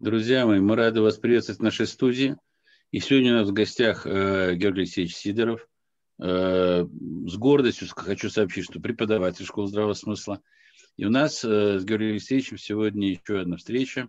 [0.00, 2.34] Друзья мои, мы рады вас приветствовать в нашей студии.
[2.90, 5.68] И сегодня у нас в гостях э, Георгий Алексеевич Сидоров.
[6.18, 10.40] Э, с гордостью хочу сообщить, что преподаватель школы здравого смысла.
[10.96, 14.08] И у нас э, с Георгием Алексеевичем сегодня еще одна встреча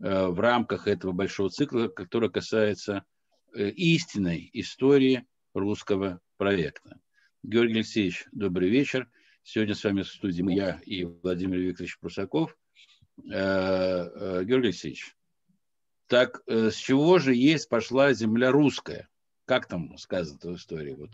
[0.00, 3.02] э, в рамках этого большого цикла, который касается
[3.52, 7.00] э, истинной истории русского проекта.
[7.42, 9.10] Георгий Алексеевич, добрый вечер.
[9.42, 12.56] Сегодня с вами в студии я и Владимир Викторович Прусаков.
[13.24, 15.15] Э, э, Георгий Алексеевич,
[16.06, 19.08] так э, с чего же есть пошла земля русская?
[19.44, 20.94] Как там сказано в истории?
[20.94, 21.10] Вот.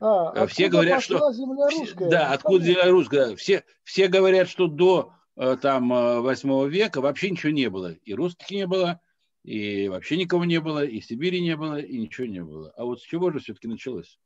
[0.00, 1.32] А, все говорят, что...
[1.32, 2.10] Земля русская?
[2.10, 3.36] Да, откуда земля русская?
[3.36, 7.92] Все, все говорят, что до там 8 века вообще ничего не было.
[7.92, 9.00] И русских не было,
[9.42, 12.72] и вообще никого не было, и Сибири не было, и ничего не было.
[12.76, 14.18] А вот с чего же все-таки началось?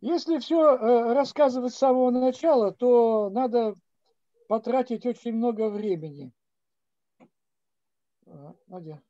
[0.00, 0.76] Если все
[1.14, 3.74] рассказывать с самого начала, то надо
[4.48, 6.32] потратить очень много времени.
[8.66, 9.00] Надя.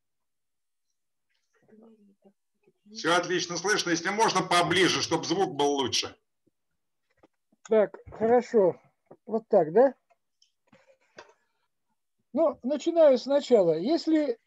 [2.92, 3.90] Все отлично слышно.
[3.90, 6.14] Если можно, поближе, чтобы звук был лучше.
[7.68, 8.76] Так, хорошо.
[9.26, 9.94] Вот так, да?
[12.32, 13.78] Ну, начинаю сначала.
[13.78, 14.38] Если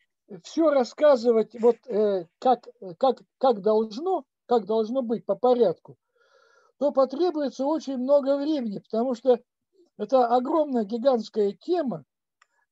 [0.43, 2.67] все рассказывать вот э, как,
[2.99, 5.97] как, как должно, как должно быть по порядку,
[6.79, 9.39] то потребуется очень много времени, потому что
[9.97, 12.03] это огромная гигантская тема,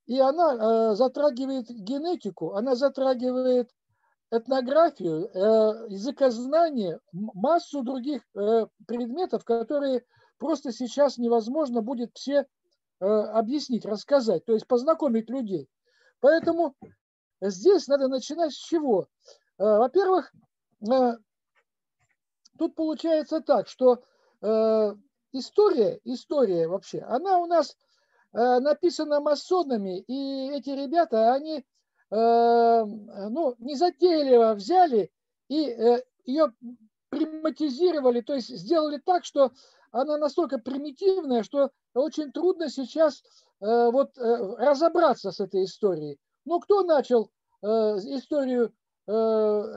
[0.05, 0.53] и она
[0.91, 3.71] э, затрагивает генетику, она затрагивает
[4.38, 10.03] этнографию, э, языкознание, массу других э, предметов, которые
[10.38, 12.45] просто сейчас невозможно будет все
[13.00, 15.69] э, объяснить, рассказать, то есть познакомить людей.
[16.19, 16.75] Поэтому
[17.42, 19.08] здесь надо начинать с чего?
[19.58, 20.31] Э, во-первых,
[22.59, 24.03] тут получается так, что
[25.31, 27.75] история, история вообще, она у нас
[28.33, 31.66] написана масонами, и эти ребята, они
[32.11, 35.11] ну, незатейливо взяли
[35.50, 36.53] и э, ее
[37.09, 39.52] приматизировали, то есть сделали так, что
[39.92, 43.23] она настолько примитивная, что очень трудно сейчас
[43.61, 46.20] э, вот э, разобраться с этой историей.
[46.45, 48.73] Ну, кто начал э, историю
[49.08, 49.11] э,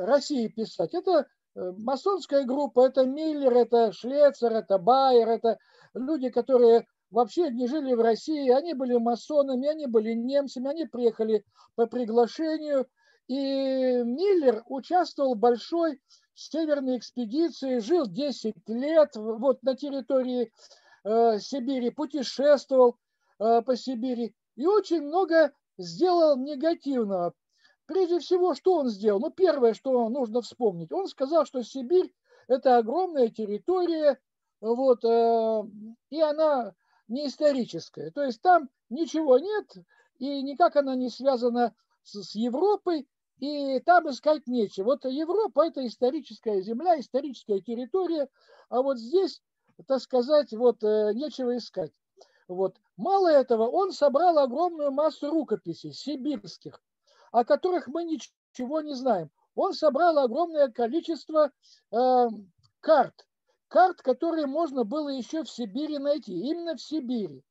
[0.06, 0.94] России писать?
[0.94, 1.26] Это
[1.58, 5.58] Э, масонская группа, это Миллер, это Шлецер, это Байер, это
[5.94, 11.44] люди, которые вообще не жили в России, они были масонами, они были немцами, они приехали
[11.74, 12.86] по приглашению.
[13.28, 16.00] И Миллер участвовал в большой
[16.34, 20.52] северной экспедиции, жил 10 лет вот на территории
[21.04, 22.96] э, Сибири, путешествовал
[23.38, 27.34] э, по Сибири и очень много сделал негативного.
[27.86, 29.20] Прежде всего, что он сделал?
[29.20, 32.12] Ну, первое, что нужно вспомнить, он сказал, что Сибирь–
[32.48, 34.18] это огромная территория,
[34.60, 35.62] вот, э,
[36.10, 36.74] и она
[37.08, 38.10] не историческая.
[38.10, 39.76] То есть там ничего нет,
[40.18, 43.08] и никак она не связана с, с Европой,
[43.38, 44.86] и там искать нечего.
[44.86, 48.28] Вот Европа– это историческая земля, историческая территория,
[48.68, 49.42] а вот здесь,
[49.86, 51.92] так сказать, вот э, нечего искать.
[52.48, 52.76] Вот.
[52.96, 56.82] Мало этого, он собрал огромную массу рукописей сибирских,
[57.30, 59.30] о которых мы ничего не знаем.
[59.54, 61.52] Он собрал огромное количество
[61.92, 62.28] э,
[62.80, 63.27] карт,
[63.68, 67.42] карт, которые можно было еще в Сибири найти, именно в Сибири.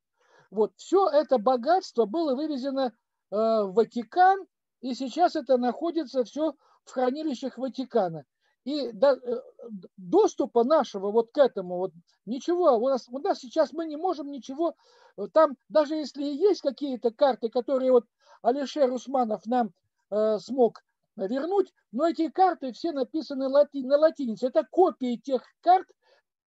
[0.51, 2.91] Вот все это богатство было вывезено э,
[3.35, 4.45] в Ватикан,
[4.81, 8.25] и сейчас это находится все в хранилищах Ватикана.
[8.63, 9.41] И до, э,
[9.97, 11.93] доступа нашего вот к этому вот
[12.25, 14.75] ничего, у нас, у нас сейчас мы не можем ничего,
[15.17, 18.05] э, там даже если и есть какие-то карты, которые вот
[18.41, 19.71] Алишер Усманов нам
[20.11, 20.81] э, смог
[21.15, 24.47] вернуть, но эти карты все написаны лати, на латинице.
[24.47, 25.87] Это копии тех карт,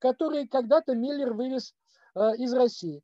[0.01, 1.75] которые когда-то Миллер вывез
[2.17, 3.03] э, из России.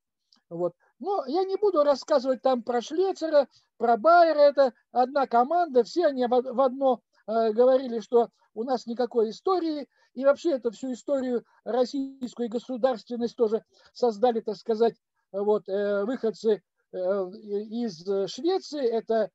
[0.48, 0.72] Вот.
[0.98, 3.46] Но я не буду рассказывать там про Шлецера,
[3.76, 9.30] про Байера, это одна команда, все они в, одно э, говорили, что у нас никакой
[9.30, 14.94] истории, и вообще эту всю историю российскую государственность тоже создали, так сказать,
[15.30, 19.28] вот, э, выходцы из Швеции, это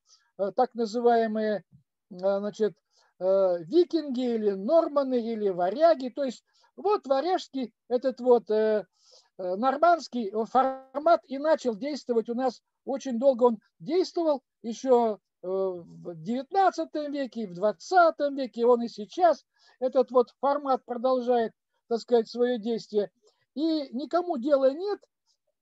[0.56, 1.64] так называемые
[2.10, 2.76] значит,
[3.20, 6.10] викинги или норманы или варяги.
[6.10, 6.44] То есть
[6.82, 8.50] вот варяжский этот вот
[9.38, 17.48] нормандский формат и начал действовать у нас очень долго он действовал еще в 19 веке,
[17.48, 19.44] в 20 веке, он и сейчас
[19.80, 21.54] этот вот формат продолжает,
[21.88, 23.10] так сказать, свое действие.
[23.56, 25.00] И никому дела нет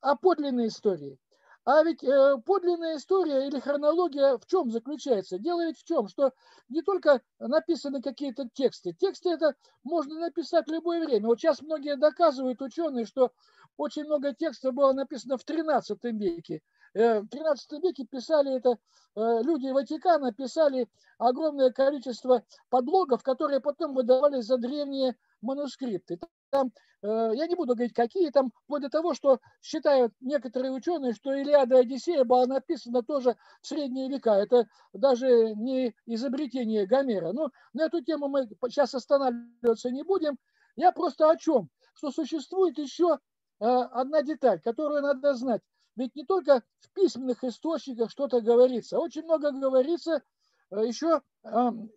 [0.01, 1.17] о подлинной истории.
[1.65, 5.37] А ведь э, подлинная история или хронология в чем заключается?
[5.37, 6.33] Дело ведь в чем, что
[6.69, 8.93] не только написаны какие-то тексты.
[8.93, 11.27] Тексты это можно написать в любое время.
[11.27, 13.31] Вот сейчас многие доказывают, ученые, что
[13.77, 16.61] очень много текстов было написано в 13 веке.
[16.93, 18.71] Э, в 13 веке писали это
[19.15, 26.19] э, люди Ватикана, писали огромное количество подлогов, которые потом выдавались за древние манускрипты.
[26.49, 26.71] Там,
[27.03, 31.33] э, я не буду говорить, какие там, вплоть до того, что считают некоторые ученые, что
[31.33, 34.33] Илиада и Одиссея была написана тоже в средние века.
[34.33, 37.31] Это даже не изобретение Гомера.
[37.33, 40.37] Но на эту тему мы сейчас останавливаться не будем.
[40.75, 41.69] Я просто о чем?
[41.93, 43.19] Что существует еще
[43.59, 45.61] одна деталь, которую надо знать.
[45.95, 50.23] Ведь не только в письменных источниках что-то говорится, очень много говорится
[50.71, 51.21] э, еще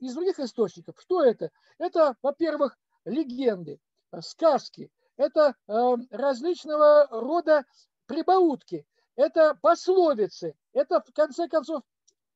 [0.00, 0.96] из других источников.
[0.98, 1.50] Что это?
[1.78, 3.80] Это, во-первых, легенды,
[4.12, 7.64] э, сказки, это различного рода
[8.06, 11.82] прибаутки, это пословицы, это, в конце концов,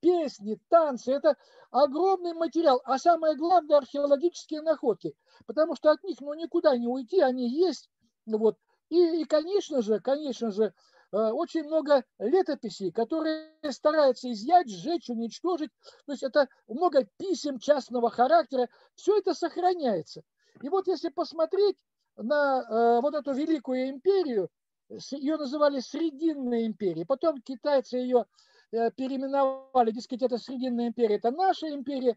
[0.01, 1.37] песни, танцы, это
[1.71, 5.17] огромный материал, а самое главное археологические находки,
[5.47, 7.89] потому что от них ну, никуда не уйти, они есть.
[8.27, 8.59] Вот.
[8.91, 10.75] И, и, конечно же, конечно же,
[11.13, 15.71] Э, очень много летописей, которые стараются изъять, сжечь, уничтожить.
[16.05, 18.69] То есть это много писем частного характера.
[18.95, 20.23] Все это сохраняется.
[20.63, 21.77] И вот если посмотреть
[22.17, 24.49] на э, вот эту великую империю,
[24.89, 28.25] ее называли Срединной империей, потом китайцы ее
[28.73, 32.17] э, переименовали, дескать, это Срединная империя, это наша империя,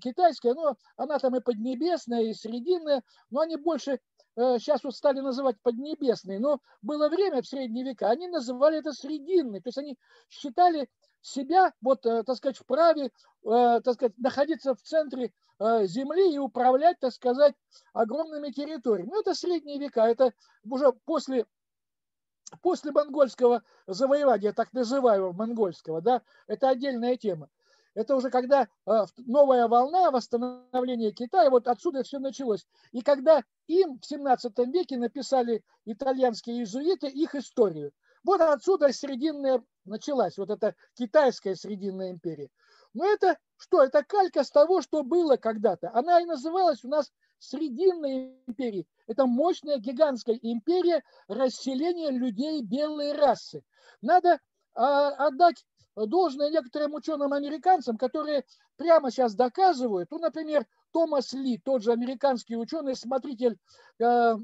[0.00, 3.98] китайская, но она там и поднебесная, и срединная, но они больше
[4.36, 8.92] сейчас э, вот стали называть поднебесный, но было время в средние века, они называли это
[8.92, 9.98] срединный, то есть они
[10.28, 10.88] считали
[11.22, 13.10] себя, вот, э, так сказать, вправе, э,
[13.84, 15.32] так сказать, находиться в центре
[15.84, 17.54] земли и управлять, так сказать,
[17.92, 19.10] огромными территориями.
[19.10, 20.32] Ну, это средние века, это
[20.64, 21.46] уже после
[22.62, 27.48] после монгольского завоевания, так называемого монгольского, да, это отдельная тема.
[27.94, 28.68] Это уже когда
[29.26, 32.66] новая волна восстановления Китая, вот отсюда все началось.
[32.90, 37.92] И когда им в 17 веке написали итальянские иезуиты их историю.
[38.24, 42.48] Вот отсюда Срединная началась, вот эта китайская Срединная империя.
[42.94, 43.82] Но это что?
[43.82, 45.90] Это калька с того, что было когда-то.
[45.94, 48.86] Она и называлась у нас Срединной империей.
[49.06, 53.62] Это мощная гигантская империя расселения людей белой расы.
[54.00, 54.38] Надо
[54.74, 55.64] а, отдать
[55.96, 58.44] должное некоторым ученым-американцам, которые
[58.76, 63.58] прямо сейчас доказывают, ну, например, Томас Ли, тот же американский ученый, смотритель
[63.98, 64.34] э,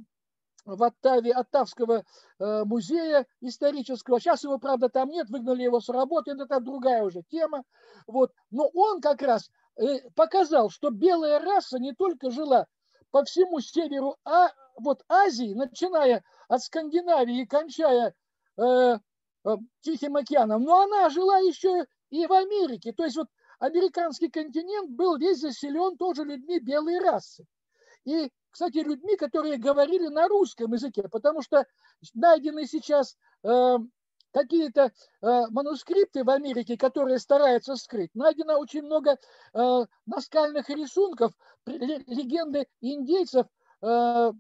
[0.77, 2.05] в Оттаве Оттавского
[2.39, 4.21] э, музея исторического.
[4.21, 7.65] Сейчас его, правда, там нет, выгнали его с работы, это другая уже тема.
[8.07, 8.33] Вот.
[8.51, 12.67] Но он как раз э, показал, что белая раса не только жила
[13.11, 18.15] по всему северу а, вот Азии, начиная от Скандинавии и кончая
[18.59, 18.99] э,
[19.45, 22.93] Э, Тихим океаном, но она жила еще и в Америке.
[22.93, 23.29] То есть вот
[23.59, 27.45] американский континент был весь заселен тоже людьми белой расы.
[28.05, 31.65] И, кстати, людьми, которые говорили на русском языке, потому что
[32.13, 33.77] найдены сейчас э,
[34.33, 34.91] какие-то
[35.23, 38.13] э, манускрипты в Америке, которые стараются скрыть.
[38.15, 41.31] Найдено очень много э, наскальных рисунков,
[41.67, 43.47] легенды индейцев,
[43.81, 44.33] э,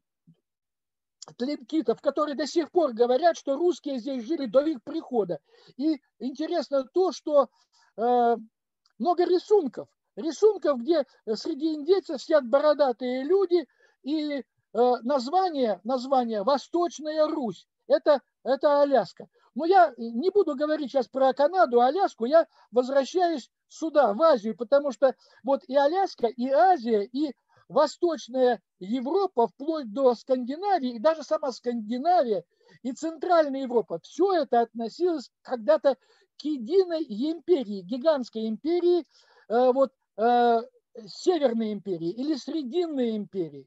[1.36, 5.38] тлинкитов, которые до сих пор говорят, что русские здесь жили до их прихода.
[5.76, 7.50] И интересно то, что
[7.96, 8.36] э,
[8.98, 9.86] много рисунков.
[10.16, 13.64] Рисунков, где среди индейцев сидят бородатые люди,
[14.02, 14.42] и э,
[15.02, 17.66] название, название «Восточная Русь».
[17.86, 19.28] Это, это Аляска.
[19.54, 24.92] Но я не буду говорить сейчас про Канаду, Аляску, я возвращаюсь сюда, в Азию, потому
[24.92, 27.34] что вот и Аляска, и Азия, и
[27.68, 32.44] Восточная Европа, вплоть до Скандинавии, и даже сама Скандинавия
[32.82, 35.96] и Центральная Европа, все это относилось когда-то
[36.38, 39.04] к единой империи, гигантской империи,
[39.48, 40.60] э, вот, э,
[41.06, 43.66] Северной империи или Срединной империи.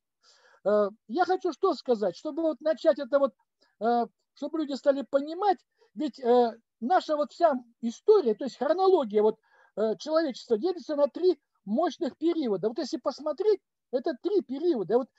[0.66, 3.34] Э, я хочу что сказать, чтобы вот начать это вот,
[4.36, 5.58] чтобы люди стали понимать,
[5.96, 6.22] ведь
[6.80, 9.40] наша вот вся история, то есть хронология вот
[9.98, 12.70] человечества делится на три мощных периода.
[12.70, 13.60] Вот если посмотреть,
[13.92, 15.00] это три периода.
[15.00, 15.10] Вот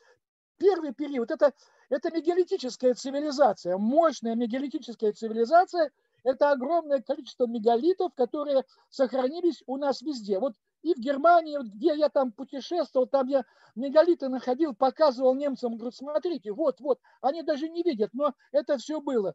[0.59, 1.53] первый период это,
[1.89, 5.91] это мегалитическая цивилизация, мощная мегалитическая цивилизация.
[6.25, 10.39] Это огромное количество мегалитов, которые сохранились у нас везде.
[10.39, 15.93] Вот и в Германии, где я там путешествовал, там я мегалиты находил, показывал немцам, говорю,
[15.93, 19.35] смотрите, вот, вот, они даже не видят, но это все было.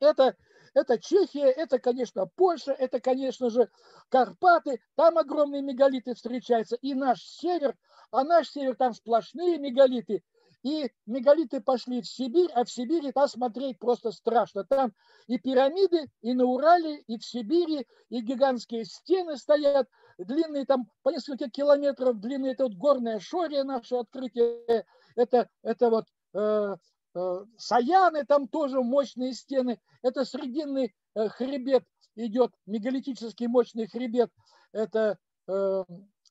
[0.00, 0.36] Это
[0.74, 3.68] это Чехия, это, конечно, Польша, это, конечно же,
[4.08, 4.80] Карпаты.
[4.94, 6.76] Там огромные мегалиты встречаются.
[6.76, 7.76] И наш север,
[8.10, 10.22] а наш север там сплошные мегалиты.
[10.62, 14.64] и мегалиты пошли в Сибирь, а в Сибири там смотреть просто страшно.
[14.64, 14.92] Там
[15.26, 19.88] и пирамиды, и на Урале, и в Сибири, и гигантские стены стоят,
[20.24, 24.84] длинные там по несколько километров, длинные, это вот горная шория наше открытие,
[25.16, 26.76] это, это вот э,
[27.14, 31.84] э, Саяны, там тоже мощные стены, это срединный э, хребет
[32.16, 34.30] идет, мегалитический мощный хребет,
[34.72, 35.84] это э,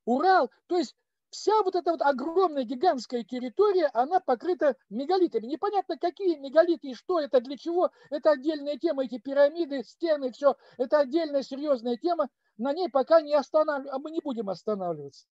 [0.06, 0.96] Урал, то есть
[1.30, 5.46] вся вот эта вот огромная гигантская территория, она покрыта мегалитами.
[5.46, 7.92] Непонятно, какие мегалиты и что это, для чего.
[8.10, 10.56] Это отдельная тема, эти пирамиды, стены, все.
[10.78, 12.30] Это отдельная серьезная тема.
[12.60, 15.26] На ней пока не останавливаемся, а мы не будем останавливаться.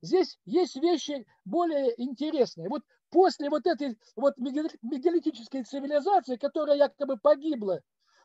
[0.00, 2.70] Здесь есть вещи более интересные.
[2.70, 7.80] Вот после вот этой вот мегалитической цивилизации, которая якобы погибла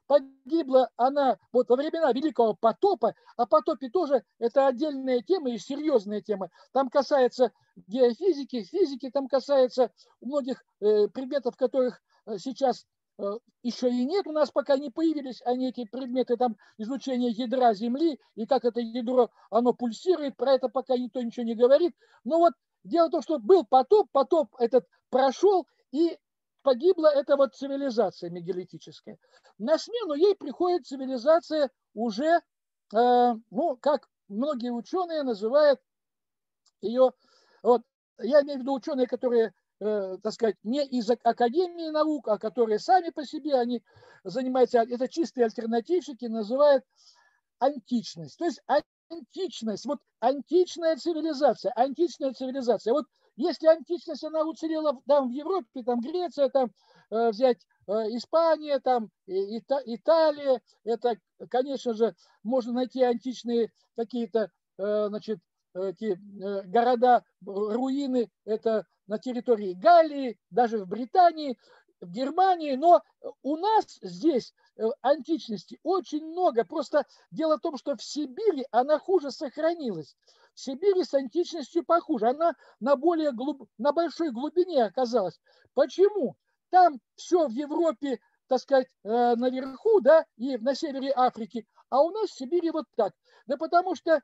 [0.07, 6.21] Погибла она вот во времена Великого потопа, а потопе тоже это отдельная тема и серьезная
[6.21, 6.49] тема.
[6.73, 7.51] Там касается
[7.87, 12.85] геофизики, физики, там касается многих э, предметов, которых э, сейчас
[13.63, 18.19] еще и нет, у нас пока не появились они, эти предметы, там изучение ядра Земли
[18.35, 21.95] и как это ядро, оно пульсирует, про это пока никто ничего не говорит.
[22.23, 22.53] Но вот
[22.83, 26.17] дело в том, что был потоп, потоп этот прошел, и
[26.61, 29.17] погибла эта вот цивилизация мегалитическая.
[29.57, 32.41] На смену ей приходит цивилизация уже,
[32.93, 35.79] э, ну, как многие ученые называют
[36.81, 37.11] ее,
[37.63, 37.83] вот,
[38.19, 42.79] я имею в виду ученые, которые, э, так сказать, не из Академии наук, а которые
[42.79, 43.83] сами по себе, они
[44.23, 46.83] занимаются, это чистые альтернативщики, называют
[47.59, 48.37] античность.
[48.37, 48.61] То есть
[49.09, 52.93] античность, вот античная цивилизация, античная цивилизация.
[52.93, 53.05] Вот
[53.35, 56.71] если античность, она уцелела там в Европе, там Греция, там
[57.11, 61.15] э, взять э, Испания, там Ита, Италия, это,
[61.49, 65.39] конечно же, можно найти античные какие-то, э, значит,
[65.73, 71.57] эти э, города, руины, это на территории Галлии, даже в Британии,
[72.01, 73.01] в Германии, но
[73.41, 76.65] у нас здесь э, античности очень много.
[76.65, 80.15] Просто дело в том, что в Сибири она хуже сохранилась.
[80.53, 82.29] В Сибири с античностью похуже.
[82.29, 83.67] Она на, более глуб...
[83.77, 85.39] на большой глубине оказалась.
[85.73, 86.35] Почему?
[86.69, 92.09] Там все в Европе, так сказать, э, наверху, да, и на севере Африки, а у
[92.09, 93.13] нас в Сибири вот так.
[93.47, 94.21] Да потому что э,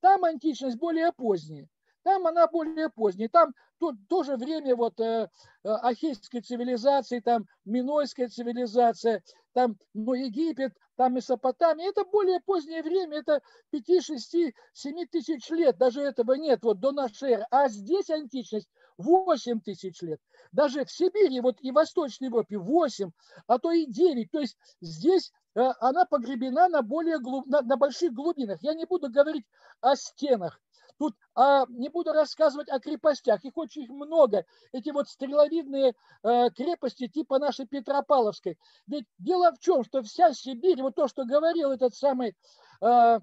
[0.00, 1.68] там античность более поздняя.
[2.02, 3.28] Там она более поздняя.
[3.28, 5.28] Там то, тоже время вот э,
[5.64, 11.88] э, ахейской цивилизации, там минойская цивилизация, там ну, Египет, там Месопотамия.
[11.88, 13.40] Это более позднее время, это
[13.70, 14.36] 5, 6,
[14.72, 15.78] 7 тысяч лет.
[15.78, 17.46] Даже этого нет, вот до нашей эры.
[17.50, 18.68] А здесь античность
[18.98, 20.20] 8 тысяч лет.
[20.52, 23.10] Даже в Сибири, вот и в Восточной Европе 8,
[23.46, 24.30] а то и 9.
[24.30, 27.46] То есть здесь э, она погребена на, более глуб...
[27.46, 28.62] на, на больших глубинах.
[28.62, 29.46] Я не буду говорить
[29.80, 30.60] о стенах.
[30.98, 34.44] Тут а, не буду рассказывать о крепостях, их очень много.
[34.72, 38.58] Эти вот стреловидные а, крепости типа нашей Петропавловской.
[38.86, 42.34] Ведь дело в чем, что вся Сибирь, вот то, что говорил этот самый
[42.80, 43.20] а,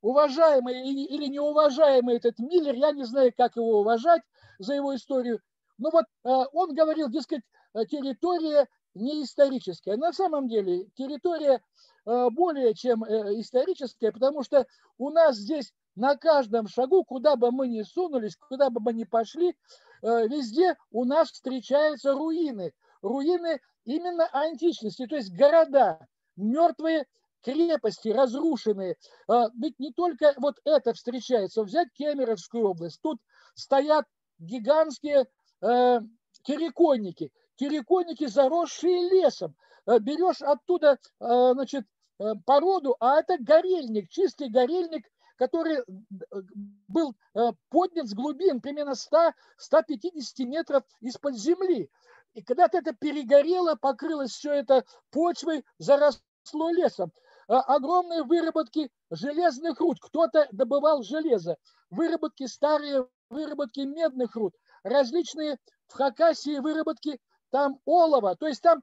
[0.00, 4.22] уважаемый или неуважаемый этот Миллер, я не знаю, как его уважать
[4.58, 5.40] за его историю,
[5.76, 7.42] но вот а, он говорил, дескать,
[7.90, 9.96] территория не историческая.
[9.96, 11.62] На самом деле территория
[12.04, 14.66] более чем историческая, потому что
[14.98, 19.04] у нас здесь на каждом шагу, куда бы мы ни сунулись, куда бы мы ни
[19.04, 22.72] пошли, э, везде у нас встречаются руины.
[23.02, 25.98] Руины именно античности, то есть города,
[26.36, 27.06] мертвые
[27.42, 28.96] крепости, разрушенные.
[29.28, 31.62] Э, ведь не только вот это встречается.
[31.64, 32.98] Взять Кемеровскую область.
[33.02, 33.18] Тут
[33.54, 34.06] стоят
[34.38, 35.26] гигантские
[35.60, 36.00] э,
[36.44, 37.30] терриконники.
[37.56, 39.54] Терриконники, заросшие лесом.
[39.86, 41.84] Берешь оттуда значит,
[42.46, 45.04] породу, а это горельник, чистый горельник–
[45.40, 45.82] который э,
[46.86, 51.90] был э, поднят с глубин примерно 100-150 метров из-под земли.
[52.34, 56.20] И когда-то это перегорело, покрылось все это почвой, заросло
[56.70, 57.10] лесом.
[57.48, 59.96] А огромные выработки железных руд.
[59.98, 61.56] Кто-то добывал железо.
[61.88, 64.54] Выработки старые, выработки медных руд.
[64.82, 65.56] Различные
[65.86, 67.18] в Хакасии выработки
[67.50, 68.36] там олова.
[68.36, 68.82] То есть там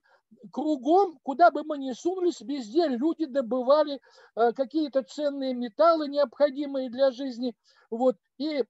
[0.52, 4.00] кругом, куда бы мы ни сунулись, везде люди добывали
[4.36, 7.56] э, какие-то ценные металлы, необходимые для жизни,
[7.90, 8.64] вот, и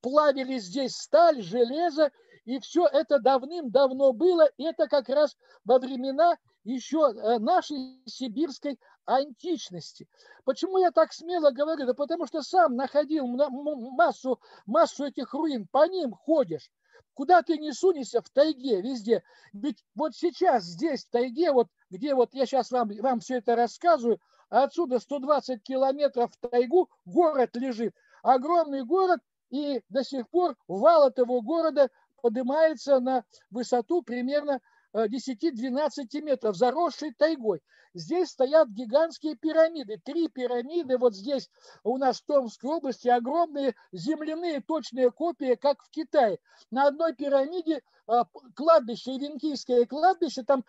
[0.00, 2.10] плавили здесь сталь, железо,
[2.44, 10.08] и все это давным-давно было, это как раз во времена еще э, нашей сибирской античности.
[10.44, 11.86] Почему я так смело говорю?
[11.86, 16.70] Да потому что сам находил массу, массу этих руин, по ним ходишь.
[17.16, 19.22] Куда ты не сунешься, в тайге, везде.
[19.54, 23.56] Ведь вот сейчас здесь, в тайге, вот где вот я сейчас вам, вам все это
[23.56, 24.20] рассказываю,
[24.50, 27.94] отсюда 120 километров в тайгу город лежит.
[28.22, 31.88] Огромный город, и до сих пор вал этого города
[32.20, 34.60] поднимается на высоту примерно
[34.96, 37.60] 10-12 метров, заросшей тайгой.
[37.94, 39.98] Здесь стоят гигантские пирамиды.
[40.04, 41.48] Три пирамиды вот здесь
[41.84, 43.08] у нас в Томской области.
[43.08, 46.38] Огромные земляные точные копии, как в Китае.
[46.70, 47.82] На одной пирамиде
[48.54, 50.64] кладбище, Ивенкийское кладбище, там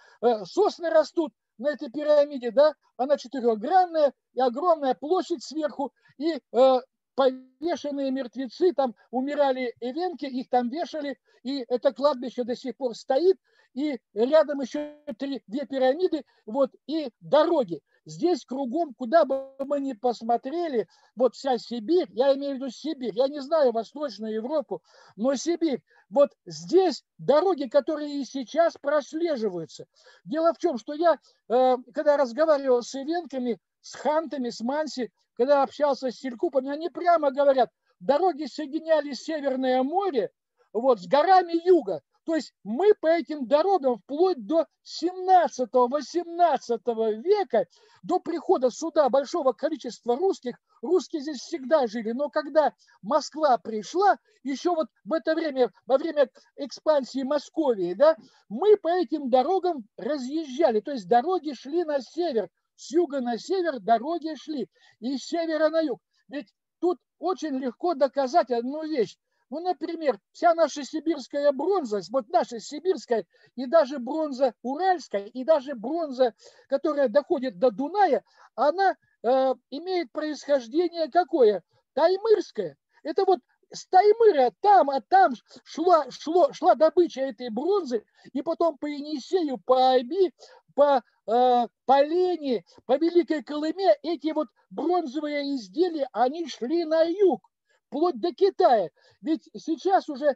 [0.46, 6.80] сосны растут на этой пирамиде, да, она четырехгранная и огромная площадь сверху, и э,
[7.18, 13.40] повешенные мертвецы, там умирали эвенки, их там вешали, и это кладбище до сих пор стоит,
[13.74, 17.82] и рядом еще три, две пирамиды, вот, и дороги.
[18.06, 23.16] Здесь кругом, куда бы мы ни посмотрели, вот вся Сибирь, я имею в виду Сибирь,
[23.16, 24.84] я не знаю Восточную Европу,
[25.16, 25.82] но Сибирь,
[26.12, 29.88] вот здесь дороги, которые и сейчас прослеживаются.
[30.24, 31.18] Дело в чем, что я,
[31.50, 37.32] э, когда разговаривал с ивенками, с хантами, с манси, когда общался с селькупами, они прямо
[37.32, 40.32] говорят, дороги соединяли Северное море
[40.74, 42.02] вот, с горами юга.
[42.26, 47.68] То есть мы по этим дорогам вплоть до 17-18 века,
[48.04, 54.76] до прихода сюда большого количества русских, русские здесь всегда жили, но когда Москва пришла, еще
[54.76, 58.18] вот в это время, во время экспансии Московии, да,
[58.50, 63.80] мы по этим дорогам разъезжали, то есть дороги шли на север, с юга на север
[63.80, 64.70] дороги шли,
[65.00, 66.00] и с севера на юг.
[66.30, 66.48] Ведь
[66.80, 69.18] тут очень легко доказать одну вещь.
[69.50, 75.74] Ну, например, вся наша сибирская бронза, вот наша сибирская, и даже бронза уральская, и даже
[75.74, 76.34] бронза,
[76.68, 78.24] которая доходит до Дуная,
[78.56, 81.64] она э, имеет происхождение какое?
[81.94, 82.76] Таймырское.
[83.04, 83.40] Это вот
[83.72, 88.04] с Таймыра там, а там шла, шло, шла добыча этой бронзы,
[88.34, 90.34] и потом по Енисею, по Аби,
[90.78, 97.42] по э, по Лени, по Великой Колыме эти вот бронзовые изделия, они шли на юг
[97.88, 98.90] вплоть до Китая.
[99.22, 100.36] Ведь сейчас уже э,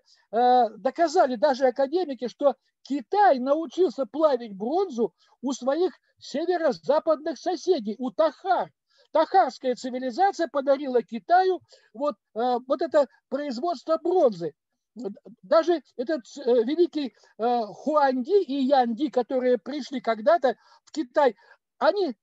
[0.77, 8.71] доказали даже академики, что Китай научился плавить бронзу у своих северо-западных соседей, у Тахар.
[9.11, 11.61] Тахарская цивилизация подарила Китаю
[11.93, 14.53] вот, э, вот это производство бронзы.
[14.95, 21.35] Даже этот э, великий э, Хуанди и Янди, которые пришли когда-то в Китай,
[21.77, 22.15] они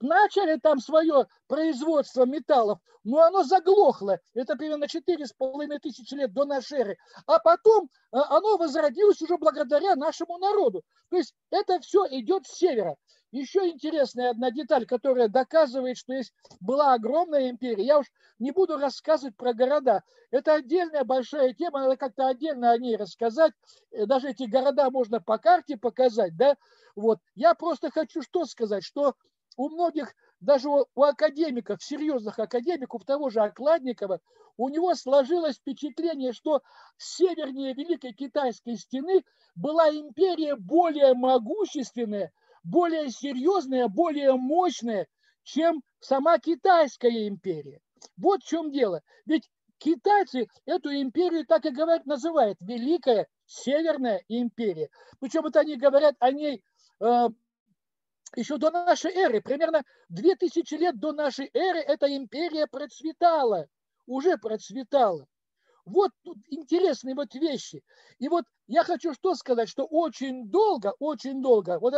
[0.00, 4.20] начали там свое производство металлов, но оно заглохло.
[4.34, 6.98] Это примерно 4,5 тысячи лет до нашей эры.
[7.26, 10.82] А потом э, оно возродилось уже благодаря нашему народу.
[11.08, 12.96] То есть это все идет с севера.
[13.32, 17.82] Еще интересная одна деталь, которая доказывает, что есть была огромная империя.
[17.82, 18.06] Я уж
[18.38, 20.02] не буду рассказывать про города.
[20.30, 23.54] Это отдельная большая тема, надо как-то отдельно о ней рассказать.
[23.90, 26.36] Э, даже эти города можно по карте показать.
[26.36, 26.56] Да?
[26.94, 27.20] Вот.
[27.34, 29.14] Я просто хочу что сказать, что
[29.56, 34.20] у многих, даже у, у академиков, серьезных академиков, того же Окладникова,
[34.58, 36.60] у него сложилось впечатление, что
[36.98, 42.30] севернее Великой Китайской стены была империя более могущественная,
[42.62, 45.06] более серьезная, более мощная,
[45.42, 47.80] чем сама Китайская империя.
[48.16, 49.02] Вот в чем дело.
[49.26, 49.48] Ведь
[49.78, 54.88] китайцы эту империю так и говорят, называют Великая Северная империя.
[55.20, 56.62] Причем это они говорят о ней
[57.00, 57.28] э,
[58.36, 63.66] еще до нашей эры, примерно 2000 лет до нашей эры, эта империя процветала,
[64.06, 65.26] уже процветала.
[65.84, 67.82] Вот тут интересные вот вещи.
[68.18, 71.94] И вот я хочу что сказать, что очень долго, очень долго вот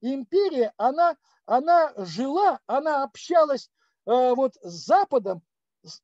[0.00, 3.70] империя, она, она жила, она общалась
[4.06, 5.42] э, вот с Западом,
[5.82, 6.00] с,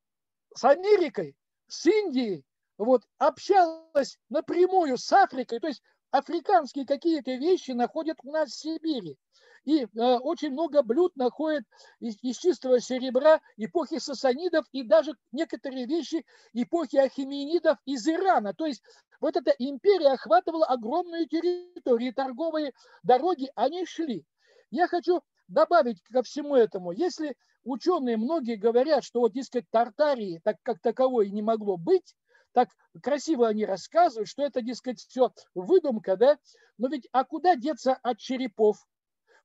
[0.55, 1.37] с Америкой,
[1.69, 2.45] с Индией,
[2.79, 9.19] вот общалась напрямую с Африкой, то есть африканские какие-то вещи находят у нас в Сибири.
[9.67, 9.87] И э,
[10.19, 11.65] очень много блюд находят
[11.99, 18.55] из, из чистого серебра эпохи сасанидов и даже некоторые вещи эпохи ахименидов из Ирана.
[18.55, 18.81] То есть
[19.21, 24.25] вот эта империя охватывала огромную территорию, торговые дороги, они шли.
[24.71, 30.59] Я хочу добавить ко всему этому, если ученые многие говорят, что вот, дескать, Тартарии так
[30.63, 32.15] как таковой не могло быть,
[32.53, 32.69] так
[33.03, 36.39] красиво они рассказывают, что это, дескать, все выдумка, да,
[36.79, 38.79] но ведь а куда деться от черепов,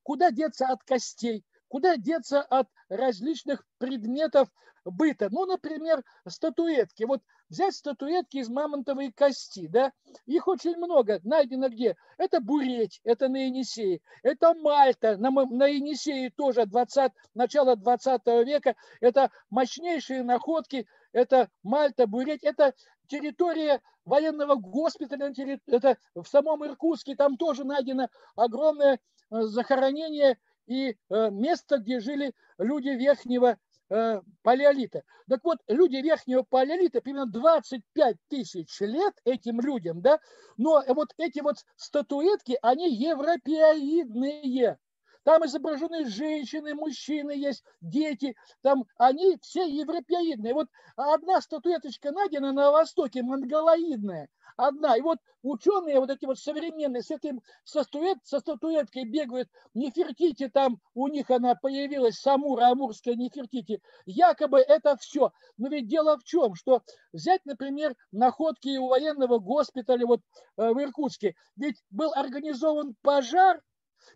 [0.04, 1.44] Куда деться от костей?
[1.68, 4.50] Куда деться от различных предметов
[4.84, 5.30] быта?
[5.32, 7.04] Ну, например, статуэтки.
[7.04, 9.92] Вот взять статуэтки из мамонтовой кости, да,
[10.26, 11.96] их очень много, найдено где?
[12.18, 18.76] Это Буреть, это на Енисее, это Мальта, на, на Енисее тоже 20, начало 20 века,
[19.02, 22.74] это мощнейшие находки, это Мальта, Буреть, это
[23.08, 25.34] территория военного госпиталя,
[25.68, 29.00] это в самом Иркутске, там тоже найдено огромное
[29.32, 33.58] Э, захоронение и э, место, где жили люди Верхнего
[33.89, 35.04] э, палеолита.
[35.30, 40.20] Так вот, люди верхнего палеолита, примерно 25 тысяч лет этим людям, да,
[40.58, 44.78] но вот эти вот статуэтки, они европеоидные.
[45.23, 48.36] Там изображены женщины, мужчины есть, дети.
[48.62, 50.53] Там они все европеоидные.
[50.53, 54.29] Вот одна статуэточка найдена на Востоке, монголоидная.
[54.57, 54.97] Одна.
[54.97, 59.49] И вот ученые, вот эти вот современные, с этим со, статуэт, со статуэткой бегают.
[59.73, 63.81] Нефертити там, у них она появилась, Самура, Амурская Нефертити.
[64.05, 65.31] Якобы это все.
[65.57, 66.81] Но ведь дело в чем, что
[67.13, 70.21] взять, например, находки у военного госпиталя вот
[70.57, 71.36] э, в Иркутске.
[71.55, 73.62] Ведь был организован пожар,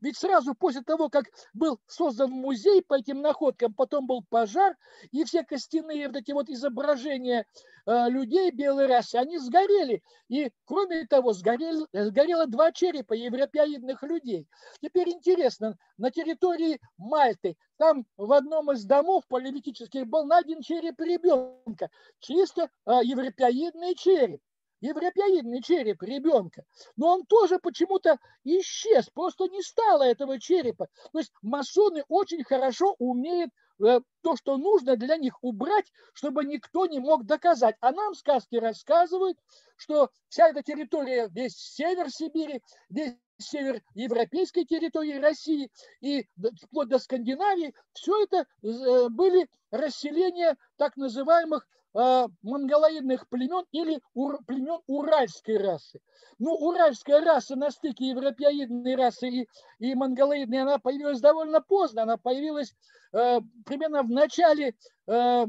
[0.01, 4.75] ведь сразу после того, как был создан музей по этим находкам, потом был пожар,
[5.11, 7.45] и все костяные вот эти вот изображения
[7.85, 10.03] э, людей белой расы, они сгорели.
[10.27, 14.47] И кроме того, сгорели, сгорело два черепа европеоидных людей.
[14.81, 21.89] Теперь интересно, на территории Мальты, там в одном из домов политических был найден череп ребенка,
[22.19, 24.41] чисто э, европеоидный череп
[24.81, 26.63] европеоидный череп ребенка,
[26.95, 30.87] но он тоже почему-то исчез, просто не стало этого черепа.
[31.11, 33.51] То есть масоны очень хорошо умеют
[33.83, 37.75] э, то, что нужно для них убрать, чтобы никто не мог доказать.
[37.79, 39.37] А нам сказки рассказывают,
[39.75, 45.69] что вся эта территория, весь север Сибири, весь север европейской территории России
[46.01, 46.25] и
[46.63, 54.81] вплоть до Скандинавии, все это э, были расселения так называемых монголоидных племен или ур, племен
[54.87, 56.01] уральской расы.
[56.39, 62.03] Ну, уральская раса на стыке европеоидной расы и, и монголоидной, она появилась довольно поздно.
[62.03, 62.75] Она появилась
[63.13, 64.75] э, примерно в начале
[65.07, 65.45] э,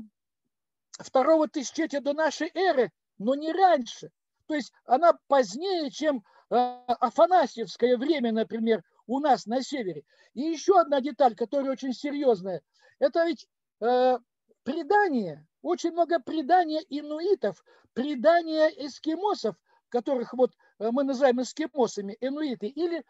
[1.01, 4.11] второго тысячелетия до нашей эры, но не раньше.
[4.47, 10.05] То есть она позднее, чем э, Афанасьевское время, например, у нас на севере.
[10.35, 12.63] И еще одна деталь, которая очень серьезная.
[12.99, 13.49] Это ведь
[13.81, 14.19] э,
[14.63, 19.57] предание, очень много предания инуитов, предания эскимосов,
[19.89, 23.05] которых вот э, мы называем эскимосами, инуиты, или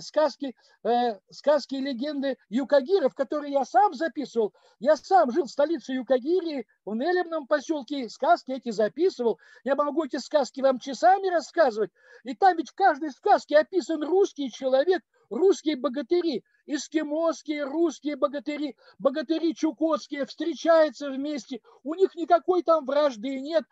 [0.00, 4.54] сказки, э, сказки и легенды юкагиров, которые я сам записывал.
[4.78, 9.38] Я сам жил в столице Юкагирии, в Нелемном поселке, сказки эти записывал.
[9.64, 11.90] Я могу эти сказки вам часами рассказывать.
[12.24, 19.54] И там ведь в каждой сказке описан русский человек, русские богатыри эскимосские, русские богатыри, богатыри
[19.54, 23.64] чукотские встречаются вместе, у них никакой там вражды нет,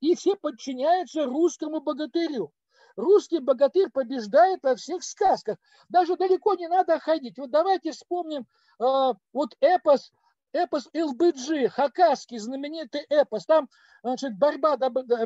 [0.00, 2.52] и все подчиняются русскому богатырю.
[2.94, 5.58] Русский богатырь побеждает во всех сказках.
[5.90, 7.36] Даже далеко не надо ходить.
[7.36, 8.46] Вот давайте вспомним
[8.80, 10.12] э, вот эпос
[10.52, 13.68] эпос ЛБГ, хакасский знаменитый эпос, там
[14.02, 14.78] значит, борьба,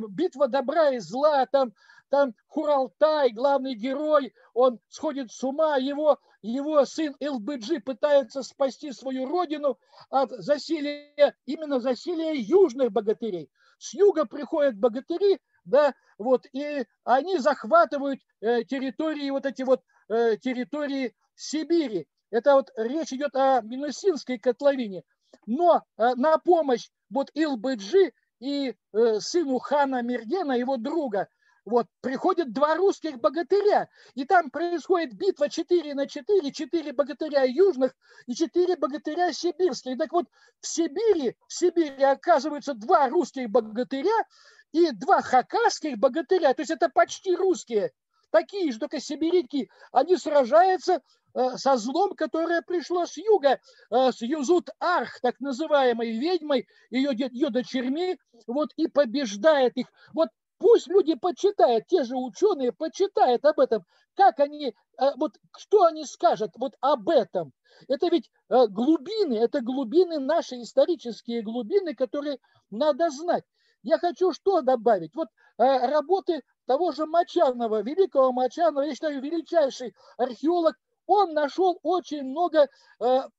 [0.08, 1.72] битва добра и зла, там,
[2.08, 9.26] там Хуралтай, главный герой, он сходит с ума, его, его сын ЛБГ пытается спасти свою
[9.26, 13.50] родину от засилия, именно засилия южных богатырей.
[13.78, 20.36] С юга приходят богатыри, да, вот, и они захватывают э, территории, вот эти вот э,
[20.36, 22.06] территории Сибири.
[22.30, 25.02] Это вот речь идет о Минусинской котловине.
[25.46, 31.28] Но э, на помощь вот Илбыджи и э, сыну хана Мергена, его друга,
[31.64, 37.94] вот, приходят два русских богатыря, и там происходит битва 4 на 4, 4 богатыря южных
[38.26, 39.98] и 4 богатыря сибирских.
[39.98, 40.26] Так вот,
[40.60, 44.24] в Сибири, в Сибири оказываются два русских богатыря
[44.72, 47.92] и два хакасских богатыря, то есть это почти русские,
[48.30, 51.02] такие же, только сибиряки, они сражаются
[51.34, 57.50] Э, со злом, которое пришло с юга, э, с Юзут-Арх, так называемой ведьмой, ее, ее
[57.50, 59.86] дочерьми, вот и побеждает их.
[60.12, 60.28] Вот
[60.60, 64.74] пусть люди почитают, те же ученые почитают об этом, как они, э,
[65.16, 67.52] вот что они скажут вот об этом.
[67.88, 72.38] Это ведь глубины, это глубины, наши исторические глубины, которые
[72.70, 73.44] надо знать.
[73.82, 75.14] Я хочу что добавить?
[75.14, 80.76] Вот работы того же Мачанова, великого Мачанова, я считаю, величайший археолог
[81.10, 82.68] он нашел очень много, э,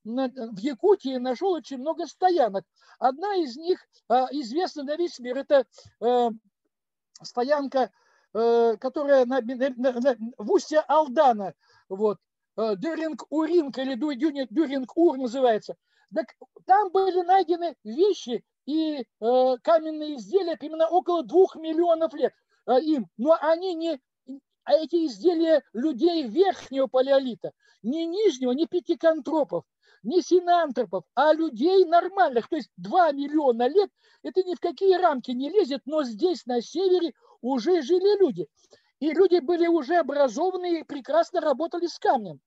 [0.04, 2.66] в Якутии нашел очень много стоянок.
[3.00, 3.80] Одна из них
[4.10, 5.38] э, известна на весь мир.
[5.38, 5.66] Это
[6.02, 6.30] э,
[7.24, 7.92] стоянка,
[8.34, 11.54] которая на, на, на, в устье Алдана.
[11.90, 12.18] Вот.
[12.58, 15.76] Дюринг-Уринг или Дюринг-Ур называется.
[16.14, 16.28] Так
[16.66, 22.34] там были найдены вещи и каменные изделия примерно около двух миллионов лет
[22.68, 23.08] им.
[23.18, 24.00] Но они не
[24.64, 29.64] а эти изделия людей верхнего палеолита, не нижнего, не пятиконтропов,
[30.04, 32.48] не синантропов, а людей нормальных.
[32.50, 33.90] То есть 2 миллиона лет,
[34.24, 38.48] это ни в какие рамки не лезет, но здесь, на севере, уже жили люди.
[39.00, 42.40] И люди были уже образованные и прекрасно работали с камнем.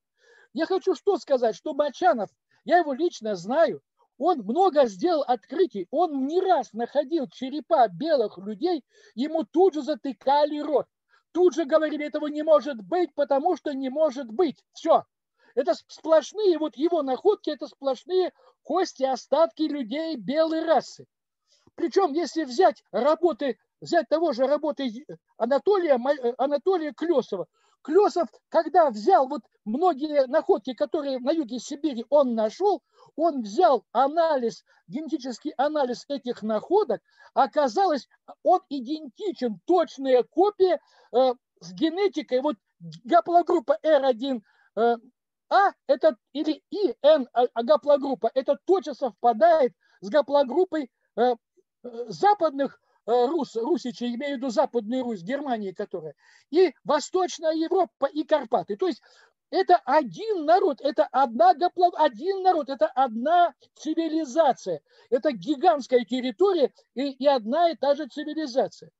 [0.53, 2.31] Я хочу что сказать, что Мачанов,
[2.64, 3.83] я его лично знаю,
[4.19, 8.85] он много сделал открытий, он не раз находил черепа белых людей,
[9.17, 10.87] ему тут же затыкали рот.
[11.33, 14.64] Тут же говорили, этого не может быть, потому что не может быть.
[14.73, 15.05] Все.
[15.55, 21.07] Это сплошные, вот его находки, это сплошные кости, остатки людей белой расы.
[21.75, 24.90] Причем, если взять работы, взять того же работы
[25.37, 25.99] Анатолия,
[26.38, 27.47] Анатолия Клесова,
[27.83, 32.83] Клесов, когда взял вот многие находки, которые на юге Сибири он нашел,
[33.14, 37.03] он взял анализ, генетический анализ этих находок,
[37.35, 38.09] оказалось,
[38.43, 40.81] он идентичен, точная копия
[41.12, 42.57] э, с генетикой, вот
[43.05, 44.40] гаплогруппа R1,
[44.77, 44.97] э,
[45.51, 51.37] А это, или ИН а, а гаплогруппа, это точно совпадает с гаплогруппой э, э
[52.09, 56.15] западных Э, Рус, Русичи, имею в виду Западную Русь, Германии, которая,
[56.51, 58.77] и Восточная Европа, и Карпаты.
[58.77, 59.03] То есть
[59.51, 64.81] это один народ, это одна один народ, это одна цивилизация.
[65.11, 68.91] Это гигантская территория и, и одна и та же цивилизация.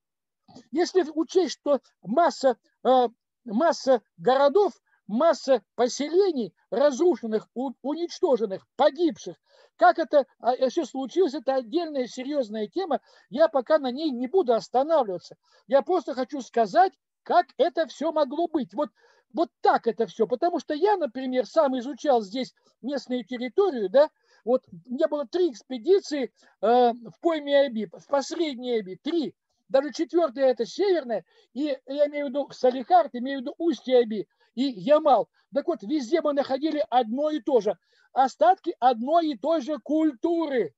[0.71, 3.09] Если учесть, что масса, э,
[3.47, 4.73] масса городов,
[5.07, 9.37] масса поселений разрушенных, уничтоженных, погибших,
[9.77, 13.01] как это а, все случилось, это отдельная серьезная тема.
[13.29, 15.37] Я пока на ней не буду останавливаться.
[15.67, 18.73] Я просто хочу сказать, как это все могло быть.
[18.75, 18.91] Вот,
[19.33, 20.27] вот так это все.
[20.27, 24.11] Потому что я, например, сам изучал здесь местную территорию, да,
[24.45, 29.35] вот у меня было три экспедиции э, в пойме Аби, в последней Аби, три.
[29.71, 34.29] Даже четвертая это северная, и я имею в виду Салихард, имею в виду устье Аби
[34.55, 35.29] и Ямал.
[35.55, 37.77] Так вот, везде мы находили одно и то же
[38.15, 40.75] остатки одной и той же культуры.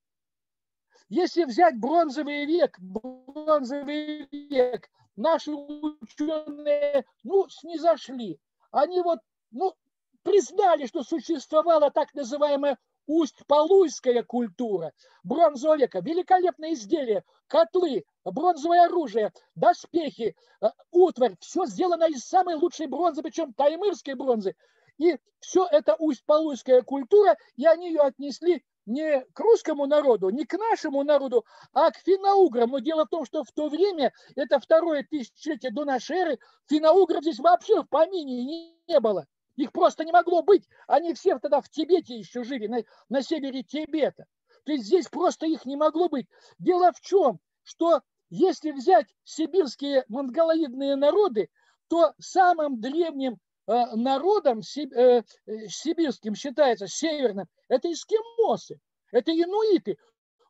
[1.09, 8.41] Если взять бронзовый век, бронзовый век, наши ученые, ну, снизошли.
[8.73, 9.21] Они вот,
[9.53, 9.75] ну,
[10.23, 14.92] признали, что существовала так называемая Усть-Полуйская культура
[15.23, 16.01] бронзового века.
[16.01, 21.37] Великолепные изделия, котлы, бронзовое оружие, доспехи, э, утварь.
[21.40, 24.55] Все сделано из самой лучшей бронзы, причем таймырской бронзы.
[24.99, 30.57] И все это усть-полуйская культура, и они ее отнесли не к русскому народу, не к
[30.57, 32.71] нашему народу, а к финно-уграм.
[32.71, 36.38] Но дело в том, что в то время, это второе тысячелетие до нашей эры,
[36.69, 39.27] финно-угров здесь вообще в помине не, не было.
[39.57, 40.69] Их просто не могло быть.
[40.87, 44.27] Они все тогда в Тибете еще жили, на, на севере Тибета.
[44.64, 46.27] То есть здесь просто их не могло быть.
[46.59, 51.49] Дело в чем, что если взять сибирские монголоидные народы,
[51.88, 53.38] то самым древним
[53.69, 55.23] Э, народом э,
[55.69, 58.79] сибирским считается северным, это эскимосы,
[59.11, 59.99] это инуиты.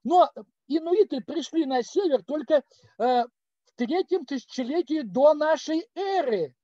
[0.05, 0.31] Но
[0.69, 2.63] инуиты пришли на север только э,
[2.99, 6.55] в третьем тысячелетии до нашей эры.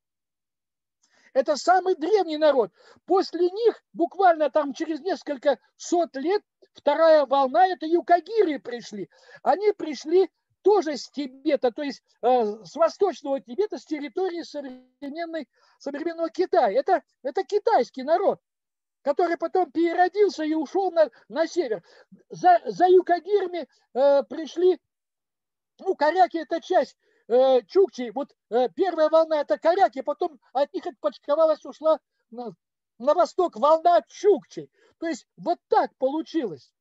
[1.33, 2.71] Это самый древний народ.
[3.05, 6.43] После них, буквально там через несколько сот лет,
[6.73, 9.09] вторая волна, это юкагиры пришли.
[9.41, 10.29] Они пришли
[10.61, 16.71] тоже с Тибета, то есть э, с восточного Тибета, с территории современной, современного Китая.
[16.71, 18.39] Это, это китайский народ,
[19.01, 21.83] который потом переродился и ушел на, на север.
[22.29, 24.79] За, за юкагирами э, пришли,
[25.79, 26.95] ну, коряки это часть
[27.27, 28.11] э, чукчи.
[28.13, 31.99] Вот э, первая волна это коряки, потом от них отпочковалась, ушла
[32.31, 32.53] на,
[32.99, 34.69] на восток волна чукчей.
[34.99, 36.71] То есть вот так получилось.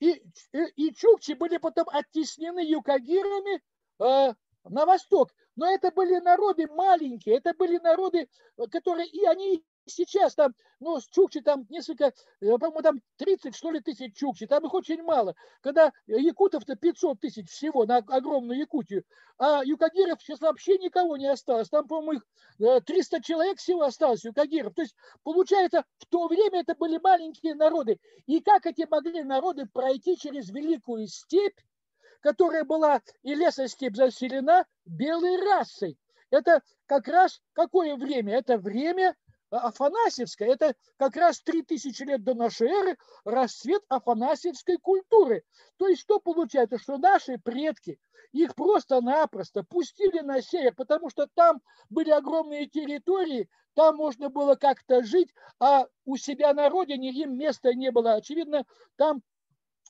[0.00, 0.22] И,
[0.52, 3.62] и, и чукчи были потом оттеснены юкагирами
[4.00, 5.32] э, на восток.
[5.54, 8.28] Но это были народы маленькие, это были народы,
[8.70, 13.70] которые, и они сейчас там, ну, с Чукчи там несколько, э, по-моему, там 30, что
[13.70, 15.34] ли, тысяч Чукчи, там их очень мало.
[15.60, 19.04] Когда якутов-то 500 тысяч всего на огромную Якутию,
[19.38, 21.68] а юкагиров сейчас вообще никого не осталось.
[21.68, 22.22] Там, по-моему,
[22.58, 24.74] их 300 э, человек всего осталось, юкагиров.
[24.74, 27.98] То есть, получается, в то время это были маленькие народы.
[28.26, 31.58] И как эти могли народы пройти через Великую степь,
[32.20, 35.98] которая была и лесостепь заселена белой расой?
[36.32, 38.38] Это как раз какое время?
[38.38, 39.14] Это время
[39.58, 45.44] Афанасьевская, это как раз 3000 лет до нашей эры расцвет афанасьевской культуры.
[45.76, 47.98] То есть что получается, что наши предки
[48.32, 51.60] их просто-напросто пустили на север, потому что там
[51.90, 57.74] были огромные территории, там можно было как-то жить, а у себя на родине им места
[57.74, 58.14] не было.
[58.14, 58.64] Очевидно,
[58.96, 59.22] там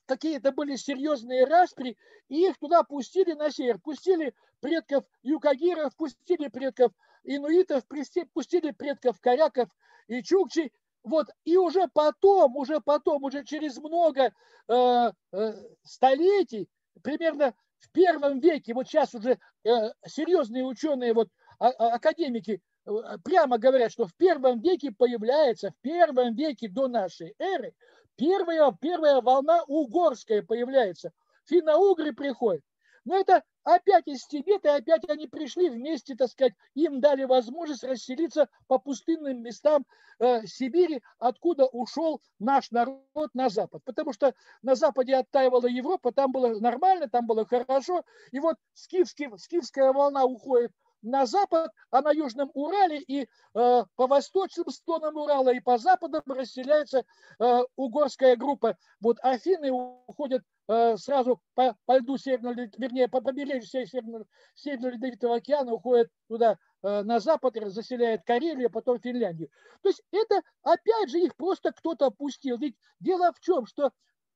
[0.07, 1.97] какие-то были серьезные распри,
[2.29, 3.79] и их туда пустили на север.
[3.79, 6.93] Пустили предков юкагиров, пустили предков
[7.25, 7.85] инуитов,
[8.33, 9.69] пустили предков коряков
[10.09, 10.73] и чукчей.
[11.05, 14.33] Вот, и уже потом, уже потом, уже через много
[14.69, 16.69] э, э, столетий,
[17.03, 19.71] примерно в первом веке, вот сейчас уже э,
[20.07, 22.91] серьезные ученые, вот а, а, академики э,
[23.25, 27.75] прямо говорят, что в первом веке появляется, в первом веке до нашей эры
[28.17, 31.13] первая, первая волна угорская появляется.
[31.47, 32.63] Финно-угры приходят.
[33.05, 38.49] Но это опять из Тибета, опять они пришли вместе, так сказать, им дали возможность расселиться
[38.69, 39.85] по пустынным местам
[40.19, 43.83] э, Сибири, откуда ушел наш народ на Запад.
[43.85, 48.05] Потому что на Западе оттаивала Европа, там было нормально, там было хорошо.
[48.31, 54.07] И вот скифский, скифская волна уходит на запад, а на Южном Урале и э, по
[54.07, 57.05] восточным склонам Урала и по западам расселяется
[57.39, 58.77] э, угорская группа.
[59.01, 65.73] Вот Афины уходят сразу по, по льду Северного, вернее, по побережью Северного, Северного Ледовитого океана
[65.73, 69.51] уходят туда э, на запад, заселяет Карелию, а потом Финляндию.
[69.83, 72.59] То есть это, опять же, их просто кто-то опустил.
[72.59, 73.91] Ведь дело в чем, что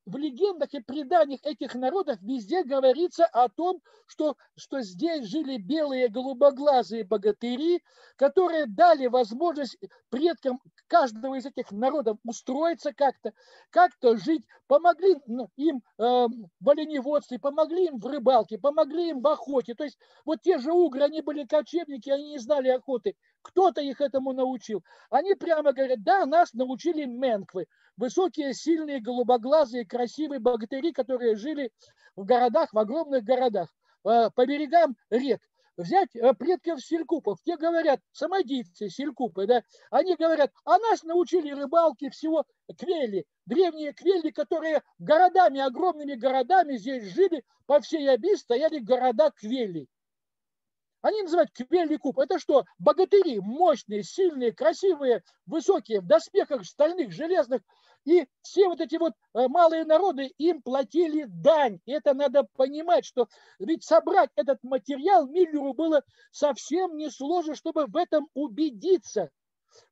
[0.06, 6.08] в легендах и преданиях этих народов везде говорится о том, что, что здесь жили белые
[6.08, 7.82] голубоглазые богатыри,
[8.14, 9.76] которые дали возможность
[10.08, 13.32] предкам каждого из этих народов устроиться как-то,
[13.70, 15.16] как-то жить, помогли
[15.56, 16.02] им э,
[16.60, 19.74] в оленеводстве, помогли им в рыбалке, помогли им в охоте.
[19.74, 23.16] То есть вот те же угры, они были кочевники, они не знали охоты.
[23.46, 24.82] Кто-то их этому научил.
[25.08, 27.66] Они прямо говорят, да, нас научили менквы.
[27.96, 31.70] Высокие, сильные, голубоглазые, красивые богатыри, которые жили
[32.16, 33.72] в городах, в огромных городах,
[34.04, 35.40] э, по берегам рек.
[35.76, 42.10] Взять э, предков селькупов, те говорят, самодийцы, селькупы, да, они говорят, а нас научили рыбалки
[42.10, 42.44] всего
[42.76, 49.86] квели, древние квели, которые городами, огромными городами здесь жили, по всей Аби стояли города квели.
[51.02, 52.18] Они называют Квеликуп.
[52.18, 52.64] Это что?
[52.78, 57.62] Богатыри, мощные, сильные, красивые, высокие, в доспехах стальных, железных.
[58.04, 61.80] И все вот эти вот э, малые народы им платили дань.
[61.86, 63.28] И это надо понимать, что
[63.58, 69.30] ведь собрать этот материал Миллеру было совсем несложно, чтобы в этом убедиться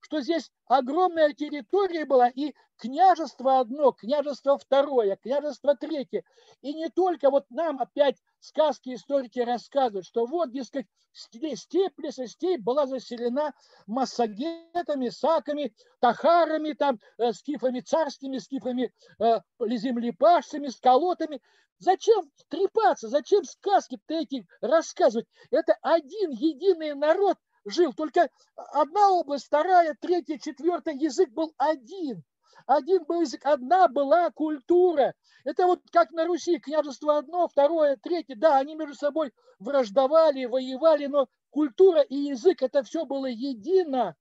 [0.01, 6.25] что здесь огромная территория была, и княжество одно, княжество второе, княжество третье.
[6.63, 12.87] И не только вот нам опять сказки историки рассказывают, что вот, дескать, степь, лесостепь была
[12.87, 13.53] заселена
[13.87, 21.41] массагетами, саками, тахарами, там, э, скифами царскими, скифами э, землепашцами, сколотами.
[21.79, 25.27] Зачем трепаться, зачем сказки-то эти рассказывать?
[25.51, 27.93] Это один единый народ– жил.
[27.95, 32.23] Только одна область, вторая, третья, четвертая, язык был один.
[32.67, 35.15] Один был язык, одна была культура.
[35.45, 38.37] Это вот как на Руси, княжество одно, второе, третье.
[38.37, 44.17] Да, они между собой враждовали, воевали, но культура и язык, это все было едино.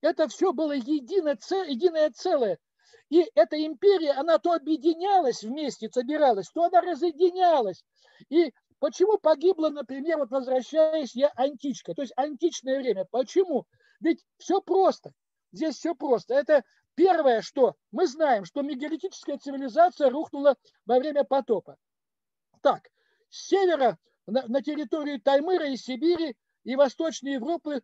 [0.00, 2.58] Это все было едино, единое целое.
[3.08, 7.82] И эта империя, она то объединялась вместе, собиралась, то она разъединялась.
[8.28, 13.06] И Почему погибла, например, вот возвращаясь я, античка, то есть античное время?
[13.10, 13.66] Почему?
[14.00, 15.12] Ведь все просто.
[15.50, 16.34] Здесь все просто.
[16.34, 16.62] Это
[16.98, 21.76] первое, что мы знаем, что мегалитическая цивилизация рухнула во время потопа.
[22.60, 22.90] Так,
[23.30, 27.80] с севера на, на территорию Таймыра и Сибири и Восточной Европы э,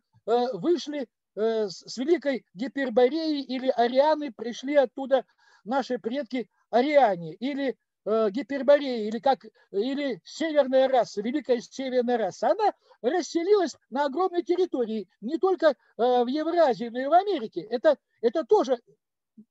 [0.51, 5.23] вышли э, с, Великой Гипербореи или Арианы, пришли оттуда
[5.63, 12.73] наши предки Ариане или э, Гипербореи или как или северная раса, великая северная раса, она
[13.01, 17.61] расселилась на огромной территории, не только э, в Евразии, но и в Америке.
[17.61, 18.77] Это, это тоже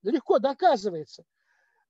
[0.03, 1.25] легко доказывается.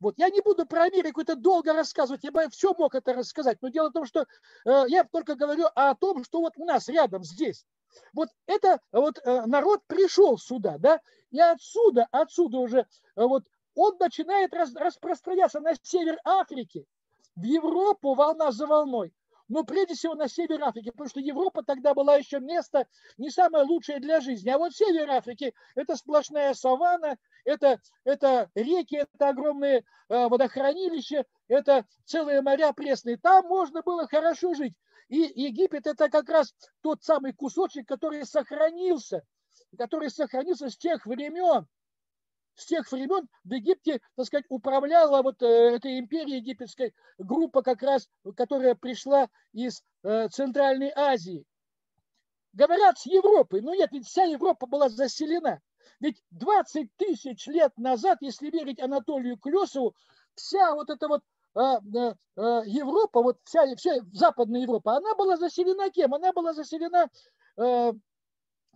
[0.00, 0.14] Вот.
[0.18, 3.68] Я не буду про Америку это долго рассказывать, я бы все мог это рассказать, но
[3.68, 4.26] дело в том, что
[4.66, 7.64] э, я только говорю о том, что вот у нас рядом здесь.
[8.12, 13.96] Вот это вот э, народ пришел сюда, да, и отсюда, отсюда уже э, вот он
[13.98, 16.86] начинает распространяться на север Африки,
[17.36, 19.12] в Европу волна за волной.
[19.48, 22.86] Но прежде всего на север Африки, потому что Европа тогда была еще место
[23.18, 24.48] не самое лучшее для жизни.
[24.48, 31.84] А вот север Африки– это сплошная саванна, это, это реки, это огромные э, водохранилища, это
[32.04, 33.18] целые моря пресные.
[33.18, 34.74] Там можно было хорошо жить.
[35.08, 39.22] И Египет– это как раз тот самый кусочек, который сохранился,
[39.76, 41.66] который сохранился с тех времен,
[42.56, 47.82] с тех времен в Египте, так сказать, управляла вот э, этой империей египетской группа как
[47.82, 51.44] раз, которая пришла из э, Центральной Азии.
[52.52, 53.60] Говорят, с Европы.
[53.60, 55.60] Но нет, ведь вся Европа была заселена.
[56.00, 59.94] Ведь 20 тысяч лет назад, если верить Анатолию Клесову,
[60.34, 61.22] вся вот эта вот
[61.56, 66.14] э, Европа, вот вся, вся Западная Европа, она была заселена кем?
[66.14, 67.08] Она была заселена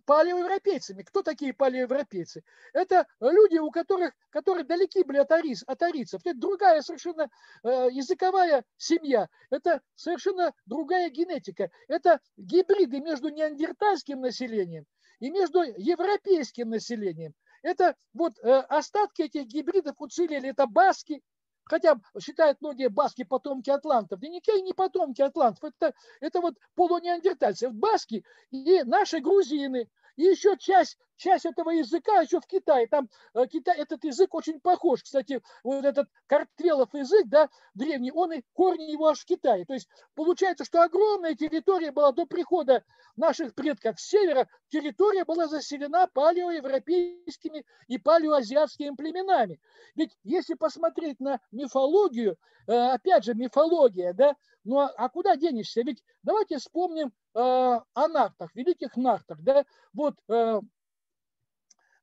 [0.08, 1.02] палеоевропейцами.
[1.02, 2.42] Кто такие палеоевропейцы?
[2.72, 6.22] Это люди, у которых, которые далеки были от, арис, от арийцев.
[6.24, 7.28] Это другая совершенно
[7.62, 9.28] э, языковая семья.
[9.50, 11.70] Это совершенно другая генетика.
[11.88, 14.86] Это гибриды между неандертальским населением
[15.20, 17.34] и между европейским населением.
[17.62, 21.20] это вот э, остатки этих гибридов уцелели, это баски,
[21.68, 24.20] хотя считают многие баски потомки атлантов.
[24.20, 27.68] Да никакие не потомки атлантов, это, это вот полунеандертальцы.
[27.70, 29.88] Баски и наши грузины,
[30.18, 32.86] и еще часть, часть этого языка еще в Китае.
[32.86, 35.02] Там э, Китай, этот язык очень похож.
[35.02, 39.66] Кстати, вот этот картвелов язык, да, древний, он и корни его аж в Китае.
[39.66, 42.84] То есть получается, что огромная территория была до прихода
[43.16, 44.48] наших предков с севера.
[44.68, 49.60] Территория была заселена палеоевропейскими и палеоазиатскими племенами.
[49.94, 55.82] Ведь если посмотреть на мифологию, э, опять же, мифология, да, ну а, а куда денешься?
[55.82, 59.38] Ведь давайте вспомним э, о нартах, великих нартах.
[59.40, 59.64] Да?
[59.92, 60.60] Вот э,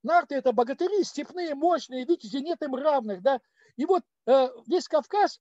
[0.06, 3.22] нарты– это богатыри, степные, мощные, видите, нет им равных.
[3.22, 3.41] Да?
[3.76, 5.39] И вот э, весь Кавказ,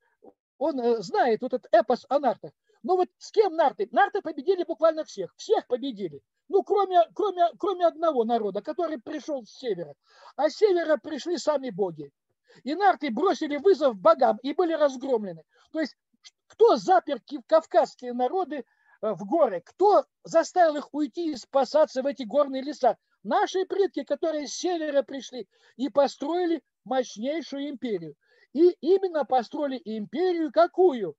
[0.58, 2.50] он э, знает вот этот эпос о нартах.
[2.82, 3.88] Но вот с кем нарты?
[3.92, 5.34] Нарты победили буквально всех.
[5.36, 6.20] Всех победили.
[6.48, 9.94] Ну, кроме, кроме, кроме одного народа, который пришел с севера.
[10.36, 12.10] А с севера пришли сами боги.
[12.62, 15.44] И нарты бросили вызов богам и были разгромлены.
[15.72, 15.96] То есть
[16.46, 19.62] кто запер кавказские народы э, в горы?
[19.64, 22.98] Кто заставил их уйти и спасаться в эти горные леса?
[23.24, 28.14] Наши предки, которые с севера пришли и построили мощнейшую империю.
[28.52, 31.16] И именно построили империю какую?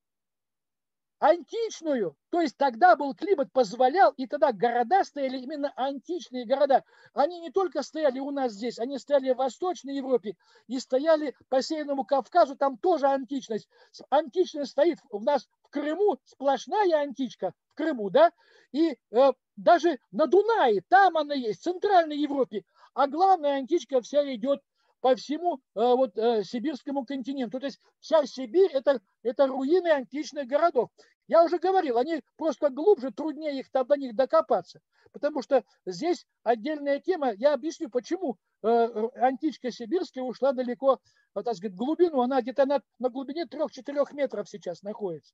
[1.19, 6.83] Античную, то есть тогда был климат позволял, и тогда города стояли именно античные города.
[7.13, 10.35] Они не только стояли у нас здесь, они стояли в Восточной Европе
[10.67, 13.67] и стояли по Северному Кавказу, там тоже античность.
[14.09, 18.31] Античность стоит у нас в Крыму, сплошная античка в Крыму, да,
[18.71, 22.63] и э, даже на Дунае, там она есть, в Центральной Европе.
[22.93, 24.61] А главная античка вся идет
[25.01, 27.59] по всему э, вот, э, сибирскому континенту.
[27.59, 30.89] То есть вся Сибирь это, это руины античных городов.
[31.27, 34.79] Я уже говорил, они просто глубже, труднее их до них докопаться.
[35.11, 37.33] Потому что здесь отдельная тема.
[37.33, 40.99] Я объясню, почему э, античка сибирская ушла далеко,
[41.33, 42.21] так сказать, глубину.
[42.21, 45.33] Она где-то на, на глубине 3-4 метров сейчас находится.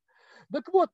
[0.51, 0.89] Так вот,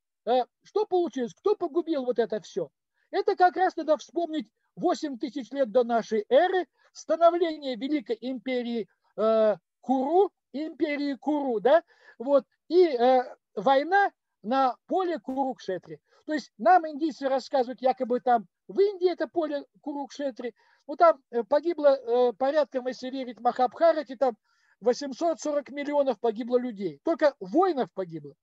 [0.64, 1.34] что получилось?
[1.34, 2.70] Кто погубил вот это все?
[3.12, 8.88] Это как раз надо вспомнить 8 тысяч лет до нашей эры, становление Великой империи
[9.18, 11.84] э, Куру, империи Куру, да,
[12.20, 13.24] вот, и э,
[13.56, 14.12] война
[14.44, 16.00] на поле Курукшетри.
[16.26, 20.54] То есть нам индийцы рассказывают, якобы там в Индии это поле Курукшетри,
[20.88, 24.38] ну там э, погибло э, порядком, если верить Махабхарате, там
[24.82, 27.00] 840 миллионов погибло людей.
[27.04, 28.34] Только воинов погибло.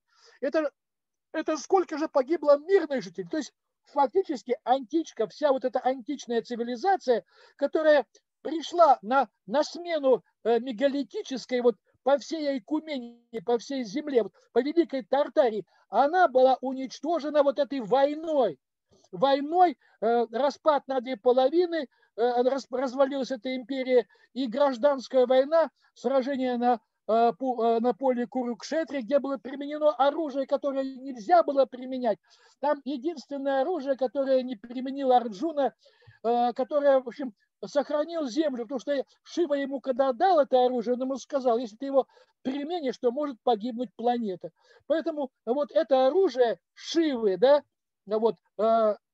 [0.41, 0.71] Это,
[1.33, 3.29] это сколько же погибло мирных жителей?
[3.29, 3.53] То есть
[3.87, 7.25] фактически античка, вся вот эта античная цивилизация,
[7.57, 8.07] которая
[8.43, 14.61] пришла на, на смену э, мегалитической вот по всей Айкумении, по всей земле, вот, по
[14.61, 18.59] Великой Тартарии, она была уничтожена вот этой войной.
[19.11, 26.59] Войной э, распад на две половины, э, раз, развалилась эта империя, и гражданская война, сражение
[26.59, 32.19] на на поле Курукшетри, где было применено оружие, которое нельзя было применять.
[32.61, 35.75] Там единственное оружие, которое не применил Арджуна,
[36.23, 37.35] э, которое, в общем,
[37.67, 41.87] сохранил землю, потому что Шива ему когда дал это оружие, он ему сказал, если ты
[41.87, 42.07] его
[42.43, 44.51] применишь, то может погибнуть планета.
[44.87, 47.63] Поэтому вот это оружие Шивы, да,
[48.07, 48.37] вот,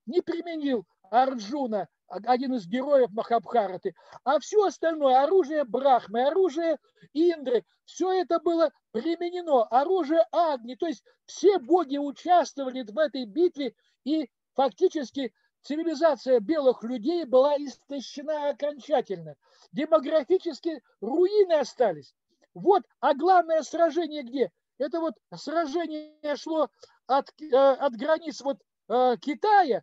[0.06, 3.94] не применил Арджуна, один из героев Махабхараты,
[4.24, 6.78] а все остальное, оружие Брахмы, оружие
[7.12, 13.74] Индры, все это было применено, оружие Агни, то есть все боги участвовали в этой битве,
[14.04, 15.32] и фактически
[15.62, 19.36] цивилизация белых людей была истощена окончательно.
[19.72, 22.14] Демографически руины остались.
[22.54, 24.50] Вот, а главное сражение где?
[24.78, 26.68] Это вот сражение шло
[27.06, 28.58] от, э, от границ вот,
[28.88, 29.82] э, Китая,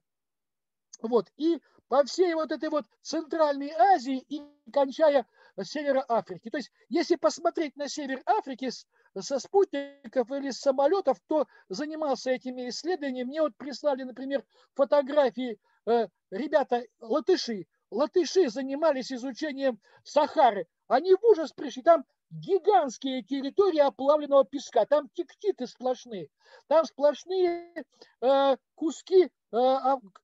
[1.01, 5.25] вот, и по всей вот этой вот Центральной Азии и кончая
[5.63, 6.49] Севера Африки.
[6.49, 8.69] То есть, если посмотреть на Север Африки
[9.17, 14.43] со спутников или с самолетов, кто занимался этими исследованиями, мне вот прислали, например,
[14.75, 17.65] фотографии э, ребята латыши.
[17.89, 20.67] Латыши занимались изучением Сахары.
[20.87, 21.81] Они в ужас пришли.
[21.83, 24.85] Там гигантские территории оплавленного песка.
[24.85, 26.29] Там тектиты сплошные.
[26.67, 27.85] Там сплошные
[28.21, 29.29] э, куски э,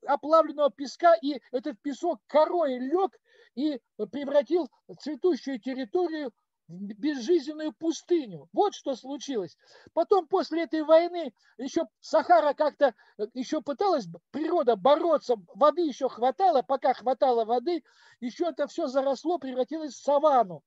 [0.05, 1.13] оплавленного песка.
[1.21, 3.17] И этот песок корой лег
[3.55, 3.79] и
[4.11, 6.31] превратил цветущую территорию
[6.67, 8.47] в безжизненную пустыню.
[8.53, 9.57] Вот что случилось.
[9.93, 16.61] Потом после этой войны еще Сахара как-то э, еще пыталась природа бороться, воды еще хватало,
[16.61, 17.83] пока хватало воды,
[18.19, 20.63] еще это все заросло, превратилось в саванну.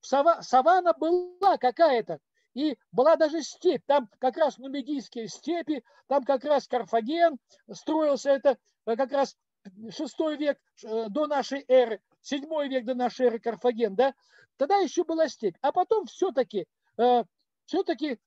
[0.00, 2.18] Сава, саванна была какая-то,
[2.54, 7.38] и была даже степь, там как раз нумидийские степи, там как раз Карфаген
[7.72, 9.36] строился, это э, как раз
[9.90, 14.14] шестой век э, до нашей эры, седьмой век до нашей эры Карфаген, да,
[14.56, 15.56] тогда еще была степь.
[15.62, 16.66] А потом все-таки,
[16.98, 17.24] э,
[17.64, 18.18] все-таки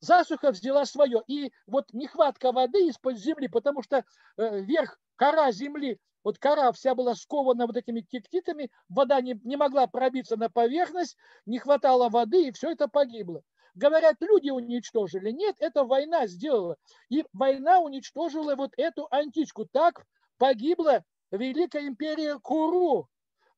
[0.00, 1.22] засуха взяла свое.
[1.26, 4.04] И вот нехватка воды из-под земли, потому что
[4.36, 9.56] э, верх, кора земли, вот кора вся была скована вот этими тектитами, вода не, не
[9.56, 13.42] могла пробиться на поверхность, не хватало воды, и все это погибло.
[13.74, 15.30] Говорят, люди уничтожили.
[15.30, 16.76] Нет, это война сделала.
[17.10, 19.66] И война уничтожила вот эту античку.
[19.66, 20.04] Так
[20.36, 23.08] погибла Великая империя Куру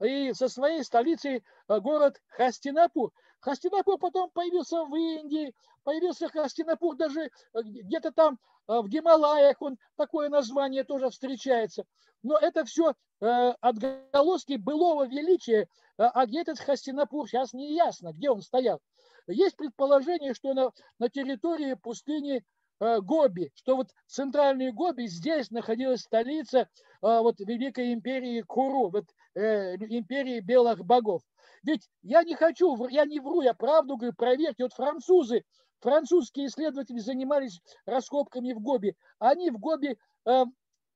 [0.01, 3.13] и со своей столицей э, город Хастинапур.
[3.41, 7.29] Хастинапур потом появился в Индии, появился Хастинапур даже э,
[7.63, 8.39] где-то там
[8.69, 11.85] э, в Гималаях, он такое название тоже встречается.
[12.23, 18.41] Но это все отголоски былого величия, а где этот Хастинапур, сейчас не ясно, где он
[18.41, 18.81] стоял.
[19.27, 22.43] Есть предположение, что на, на территории пустыни
[22.79, 26.67] Гоби, что вот центральный Гоби, здесь находилась столица
[27.03, 29.05] вот Великой империи Куру, вот
[29.35, 31.23] империи белых богов.
[31.63, 34.65] Ведь я не хочу, я не вру, я правду говорю, проверьте.
[34.65, 35.45] Вот французы,
[35.81, 38.97] французские исследователи занимались раскопками в Гоби.
[39.19, 40.45] Они в Гоби э,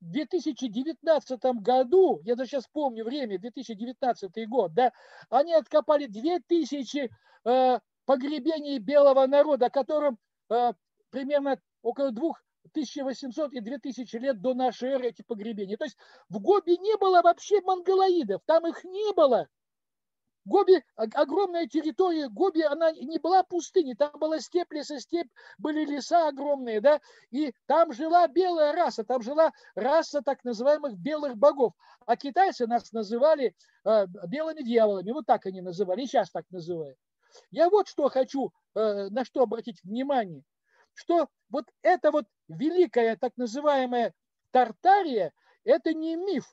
[0.00, 4.92] в 2019 году, я даже сейчас помню время, 2019 год, да,
[5.30, 7.10] они откопали 2000
[7.44, 10.18] э, погребений белого народа, которым
[10.50, 10.72] э,
[11.10, 15.76] примерно около двух 1800 и 2000 лет до нашей эры эти погребения.
[15.76, 15.96] То есть
[16.28, 19.48] в Гоби не было вообще монголоидов, там их не было.
[20.46, 26.82] Гоби, огромная территория Гоби, она не была пустыней, там была степь, лесостепь, были леса огромные,
[26.82, 27.00] да,
[27.30, 31.72] и там жила белая раса, там жила раса так называемых белых богов.
[32.04, 33.54] А китайцы нас называли
[33.86, 36.98] э, белыми дьяволами, вот так они называли, и сейчас так называют.
[37.50, 40.42] Я вот что хочу, э, на что обратить внимание,
[40.94, 44.14] что вот это вот великая так называемая
[44.50, 45.32] Тартария,
[45.64, 46.44] это не миф,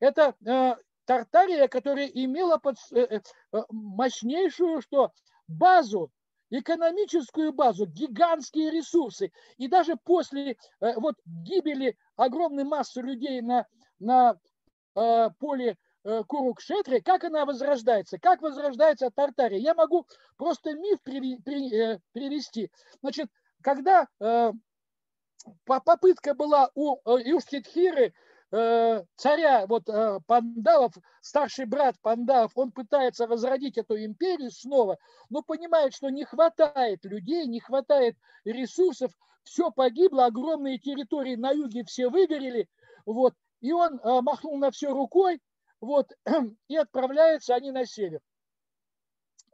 [0.00, 0.74] это э,
[1.04, 3.20] Тартария, которая имела под, э, э,
[3.52, 5.12] э, мощнейшую что,
[5.46, 6.10] базу,
[6.50, 9.32] экономическую базу, гигантские ресурсы.
[9.56, 13.66] И даже после вот, гибели огромной массы людей на,
[13.98, 14.38] на
[14.94, 18.18] э, поле э, Курукшетре, как она возрождается?
[18.18, 19.58] Как возрождается Тартария?
[19.58, 22.70] Я могу просто миф при, при, э, привести.
[23.00, 23.28] Значит,
[23.62, 24.52] когда э,
[25.64, 28.12] попытка была у э, Юштхитхиры
[28.50, 29.84] Э, царя вот
[30.26, 34.96] Пандавов, старший брат Пандавов, он пытается возродить эту империю снова,
[35.28, 39.12] но понимает, что не хватает людей, не хватает ресурсов,
[39.44, 42.68] все погибло, огромные территории на юге все выгорели,
[43.04, 45.42] вот, и он махнул на все рукой,
[45.82, 46.10] вот,
[46.68, 48.20] и отправляются они на север.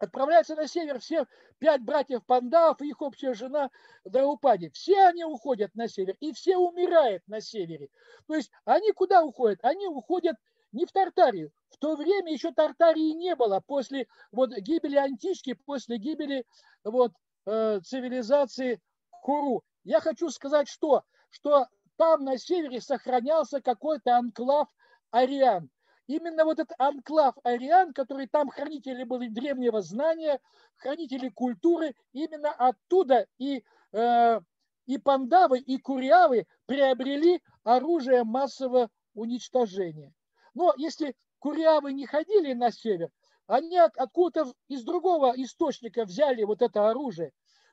[0.04, 1.26] Отправляются на север все
[1.58, 3.70] пять братьев Пандавов и их общая жена
[4.04, 4.68] Драупади.
[4.70, 7.88] Все они уходят на север, и все умирают на севере.
[8.26, 9.60] То есть они куда уходят?
[9.62, 10.36] Они уходят
[10.72, 11.52] не в Тартарию.
[11.70, 13.60] В то время еще Тартарии не было.
[13.66, 16.44] После вот, гибели Антички, после гибели
[16.84, 17.12] вот,
[17.46, 18.80] э, цивилизации
[19.22, 19.62] Куру.
[19.84, 24.68] Я хочу сказать, что, что там на севере сохранялся какой-то анклав
[25.10, 25.70] ариан
[26.06, 30.40] именно вот этот анклав Ариан, который там хранители были древнего знания,
[30.76, 34.40] хранители культуры, именно оттуда и, э,
[34.86, 40.12] и пандавы, и курявы приобрели оружие массового уничтожения.
[40.54, 43.10] Но если курявы не ходили на север,
[43.46, 47.32] они от, откуда-то из другого источника взяли вот это оружие,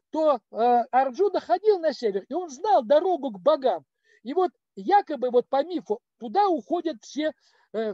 [0.09, 0.57] то э,
[0.91, 3.85] Арджуна ходил на север, и он знал дорогу к богам.
[4.23, 7.33] И вот якобы вот по мифу туда уходят все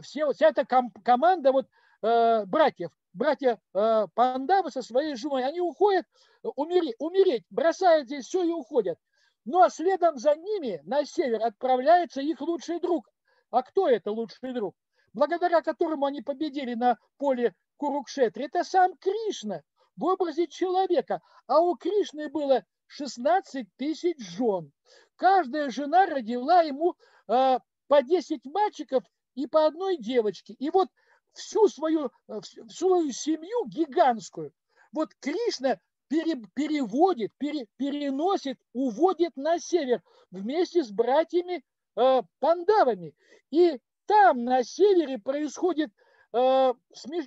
[0.02, 1.66] все, вся эта ком, команда вот,
[2.02, 6.06] э, братьев, братья э, Пандавы со своей женой, они уходят
[6.42, 8.98] умереть, умереть, бросают здесь все и уходят.
[9.44, 13.08] Ну а следом за ними на север отправляется их лучший друг.
[13.50, 14.74] А кто это лучший друг?
[15.14, 18.44] Благодаря которому они победили на поле Курукшетри.
[18.44, 19.62] Это сам Кришна
[19.96, 21.22] в образе человека.
[21.46, 24.70] А у Кришны было 16 тысяч жен.
[25.16, 26.94] Каждая жена родила ему
[27.26, 27.58] э,
[27.88, 29.02] по 10 мальчиков
[29.38, 30.54] и по одной девочке.
[30.54, 30.88] И вот
[31.32, 34.52] всю свою, э, свою семью гигантскую,
[34.90, 35.78] вот Кришна
[36.08, 41.62] пере, переводит, пере, переносит, уводит на север вместе с братьями
[41.94, 43.14] э, пандавами.
[43.52, 45.92] И там на севере происходит
[46.32, 46.72] э,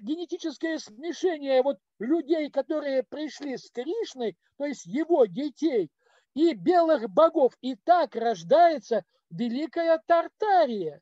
[0.02, 5.90] генетическое смешение вот людей, которые пришли с Кришной, то есть его детей,
[6.34, 7.54] и белых богов.
[7.62, 11.02] И так рождается Великая Тартария.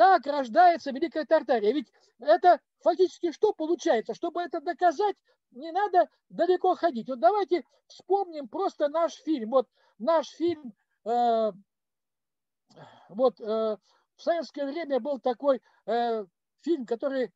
[0.00, 1.74] Так рождается Великая Тартария.
[1.74, 4.14] Ведь это фактически что получается?
[4.14, 5.14] Чтобы это доказать,
[5.50, 7.06] не надо далеко ходить.
[7.10, 9.50] Вот давайте вспомним просто наш фильм.
[9.50, 10.72] Вот наш фильм
[11.04, 11.52] э,
[13.10, 13.78] вот в
[14.16, 17.30] советское время был такой фильм, который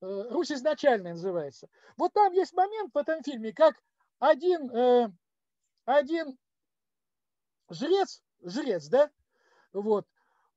[0.00, 1.68] Русь изначально называется.
[1.98, 3.74] Вот там есть момент в этом фильме, как
[4.18, 5.12] один,
[5.84, 6.38] один
[7.68, 9.10] жрец, жрец, да,
[9.74, 10.06] вот,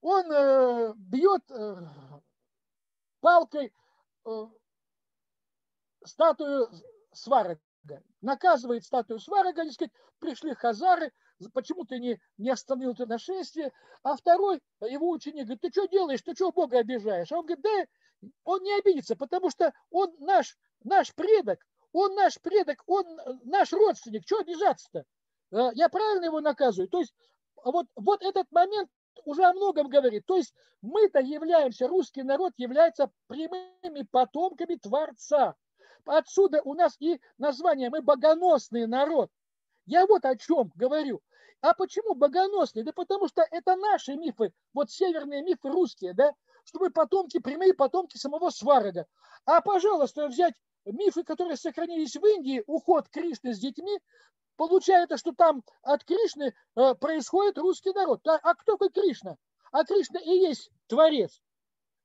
[0.02, 1.76] он э, бьет э,
[3.20, 3.74] палкой
[4.26, 4.46] э,
[6.04, 6.70] статую
[7.14, 7.60] Сварога,
[8.22, 11.12] наказывает статую Сварога, они сказать, пришли хазары,
[11.54, 13.72] почему ты не, не остановил это нашествие,
[14.04, 17.32] а второй, его ученик, говорит, ты что делаешь, ты что Бога обижаешь?
[17.32, 21.60] А он говорит, да, он не обидится, потому что он наш, наш предок,
[21.92, 23.06] он наш предок, он
[23.44, 25.04] наш родственник, что обижаться-то?
[25.52, 26.88] Э, я правильно его наказываю?
[26.88, 27.14] То есть
[27.64, 28.90] вот, вот этот момент
[29.26, 30.26] уже о многом говорит.
[30.26, 35.56] То есть мы-то являемся, русский народ является прямыми потомками Творца.
[36.06, 39.30] Отсюда у нас и название, мы богоносный народ.
[39.86, 41.22] Я вот о чем говорю.
[41.62, 42.84] А почему богоносный?
[42.84, 47.74] Да потому что это наши мифы, вот северные мифы русские, да, что мы потомки, прямые
[47.76, 49.06] потомки самого Сварога.
[49.46, 50.56] А, пожалуйста, взять
[50.86, 54.00] мифы, которые сохранились в Индии, уход Кришны с детьми,
[54.62, 58.22] Получается, что там от Кришны э, происходит русский народ.
[58.28, 59.38] А кто такой Кришна?
[59.72, 61.42] А Кришна и есть Творец.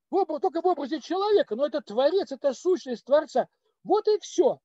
[0.08, 3.46] Только в образе человека, но это Творец, это сущность Творца.
[3.84, 4.58] Вот и все.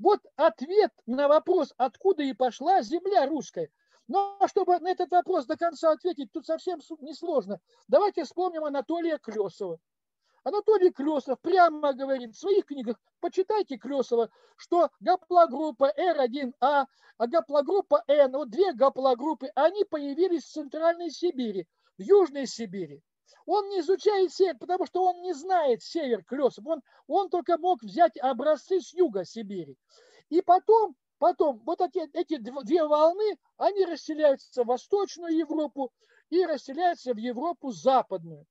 [0.00, 3.70] Вот ответ на вопрос, откуда и пошла земля русская.
[4.08, 7.60] Но чтобы на этот вопрос до конца ответить, тут совсем несложно.
[7.86, 9.78] Давайте вспомним Анатолия Клесова.
[10.46, 16.86] Анатолий Клесов прямо говорит в своих книгах, почитайте Клесова, что гаплогруппа R1А,
[17.18, 21.66] а гаплогруппа N, вот две гаплогруппы, они появились в Центральной Сибири,
[21.98, 23.02] в Южной Сибири.
[23.44, 26.64] Он не изучает север, потому что он не знает север Клесов.
[26.64, 29.76] Он, он только мог взять образцы с юга Сибири.
[30.28, 35.90] И потом, потом вот эти, эти две волны, они расселяются в Восточную Европу
[36.30, 38.46] и расселяются в Европу Западную.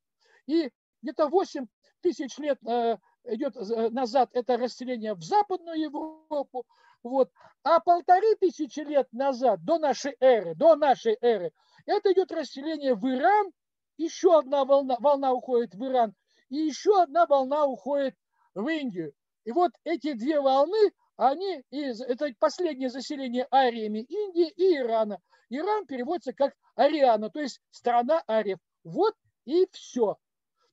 [0.45, 0.69] И
[1.05, 1.67] где-то 8
[2.01, 6.65] тысяч лет э, идет э, назад это расселение в Западную Европу,
[7.03, 7.29] вот.
[7.63, 11.51] А полторы тысячи лет назад, до нашей эры, до нашей эры,
[11.85, 13.51] это идет расселение в Иран,
[13.97, 16.13] еще одна волна, волна уходит в Иран,
[16.49, 18.15] и еще одна волна уходит
[18.55, 19.13] в Индию.
[19.45, 25.19] И вот эти две волны, они, из, это последнее заселение ариями Индии и Ирана.
[25.49, 28.57] Иран переводится как Ариана, то есть страна ариев.
[28.83, 29.13] Вот
[29.45, 30.17] и все.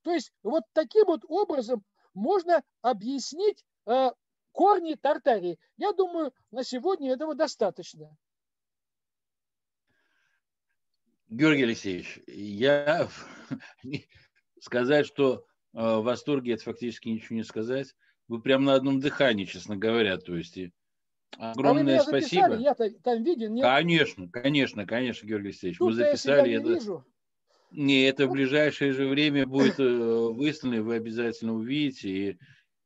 [0.03, 1.85] То есть вот таким вот образом
[2.15, 4.11] можно объяснить э,
[4.53, 5.59] корни Тартарии.
[5.77, 8.17] Я думаю, на сегодня этого достаточно.
[11.29, 13.09] Георгий Алексеевич, я
[14.61, 17.95] сказать, что э, в восторге, это фактически ничего не сказать.
[18.29, 20.19] Вы прямо на одном дыхании, честно говоря.
[20.19, 20.59] То есть
[21.39, 22.55] огромное а вы меня спасибо.
[22.57, 23.65] Я там виден, нет?
[23.65, 25.79] Конечно, конечно, конечно, Георгий Алексеевич.
[25.79, 26.69] Тут вы записали я это.
[26.69, 27.05] Вижу.
[27.73, 32.09] Не, это в ближайшее же время будет э, выставлено, вы обязательно увидите.
[32.09, 32.39] И,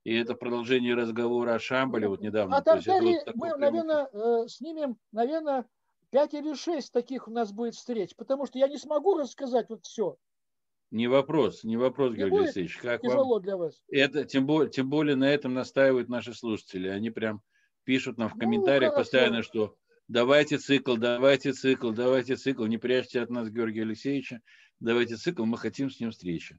[0.05, 2.57] и это продолжение разговора о Шамбале вот недавно.
[2.57, 5.67] А Тартарии вот мы, наверное, э, снимем, наверное,
[6.11, 9.85] 5 или 6 таких у нас будет встреч, потому что я не смогу рассказать вот
[9.85, 10.17] все.
[10.93, 12.77] Не вопрос, не вопрос, не Георгий Алексеевич.
[12.79, 13.43] Как тяжело вам?
[13.43, 13.83] для вас.
[13.89, 16.89] Это, тем, более, тем более на этом настаивают наши слушатели.
[16.89, 17.43] Они прям
[17.85, 19.75] пишут нам в ну, комментариях ну, постоянно, что
[20.07, 22.65] давайте цикл, давайте цикл, давайте цикл.
[22.67, 24.41] Не прячьте от нас Георгия Алексеевича
[24.81, 26.59] давайте цикл, мы хотим с ним встречи.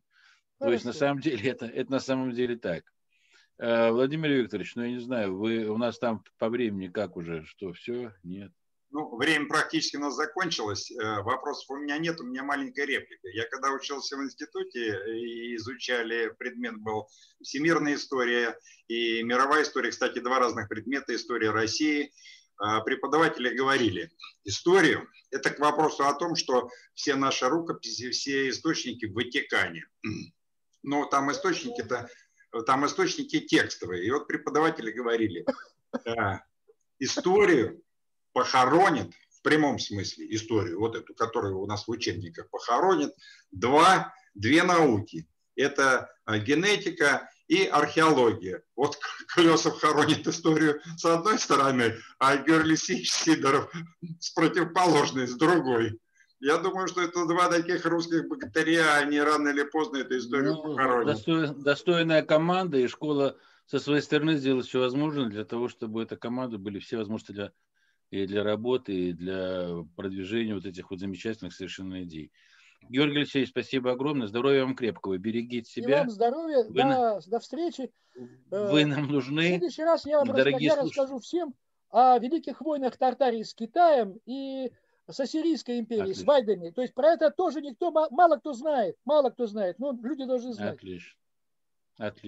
[0.60, 0.70] Хорошо.
[0.70, 2.84] То есть на самом деле это, это на самом деле так.
[3.60, 7.46] Э, Владимир Викторович, ну я не знаю, вы у нас там по времени как уже,
[7.46, 8.52] что все, нет?
[8.90, 10.92] Ну, время практически у нас закончилось.
[10.92, 13.28] Э, вопросов у меня нет, у меня маленькая реплика.
[13.30, 17.08] Я когда учился в институте и изучали, предмет был
[17.42, 18.58] всемирная история
[18.88, 22.12] и мировая история, кстати, два разных предмета, история России–
[22.86, 24.12] преподаватели говорили,
[24.44, 29.86] историю– это к вопросу о том, что все наши рукописи, все источники в Ватикане.
[30.84, 32.10] Но там источники-то,
[32.66, 34.06] там источники текстовые.
[34.06, 35.46] И вот преподаватели говорили,
[37.00, 37.84] историю
[38.34, 43.14] похоронит, в прямом смысле историю, вот эту, которую у нас в учебниках похоронит,
[43.52, 45.28] два, две науки.
[45.56, 48.64] Это а, генетика и археология.
[48.76, 53.72] Вот Колесов хоронит историю с одной стороны, а Герлисич Сидоров
[54.20, 56.00] с противоположной, с другой.
[56.40, 60.64] Я думаю, что это два таких русских богатыря, они рано или поздно эту историю ну,
[60.64, 61.16] похоронят.
[61.16, 66.16] Достой, достойная команда, и школа со своей стороны сделает все возможное для того, чтобы эта
[66.16, 67.52] команда были все возможности для,
[68.12, 72.32] и для работы, и для продвижения вот этих вот замечательных совершенно идей.
[72.90, 74.28] Георгий Алексеевич, спасибо огромное.
[74.28, 75.18] Здоровья вам крепкого.
[75.18, 75.98] Берегите себя.
[75.98, 76.64] И вам здоровья.
[76.64, 77.20] Вы до, на...
[77.26, 77.92] до встречи.
[78.50, 79.42] Вы нам нужны.
[79.42, 81.54] В следующий раз я вам расскажу, я расскажу всем
[81.90, 84.72] о великих войнах Тартарии с Китаем и
[85.08, 86.24] с Ассирийской империей, Отлично.
[86.24, 86.70] с Вайдами.
[86.72, 90.54] То есть про это тоже никто, мало кто знает, мало кто знает, но люди должны
[90.54, 90.76] знать.
[90.76, 91.18] Отлично.
[91.98, 92.22] Отлично.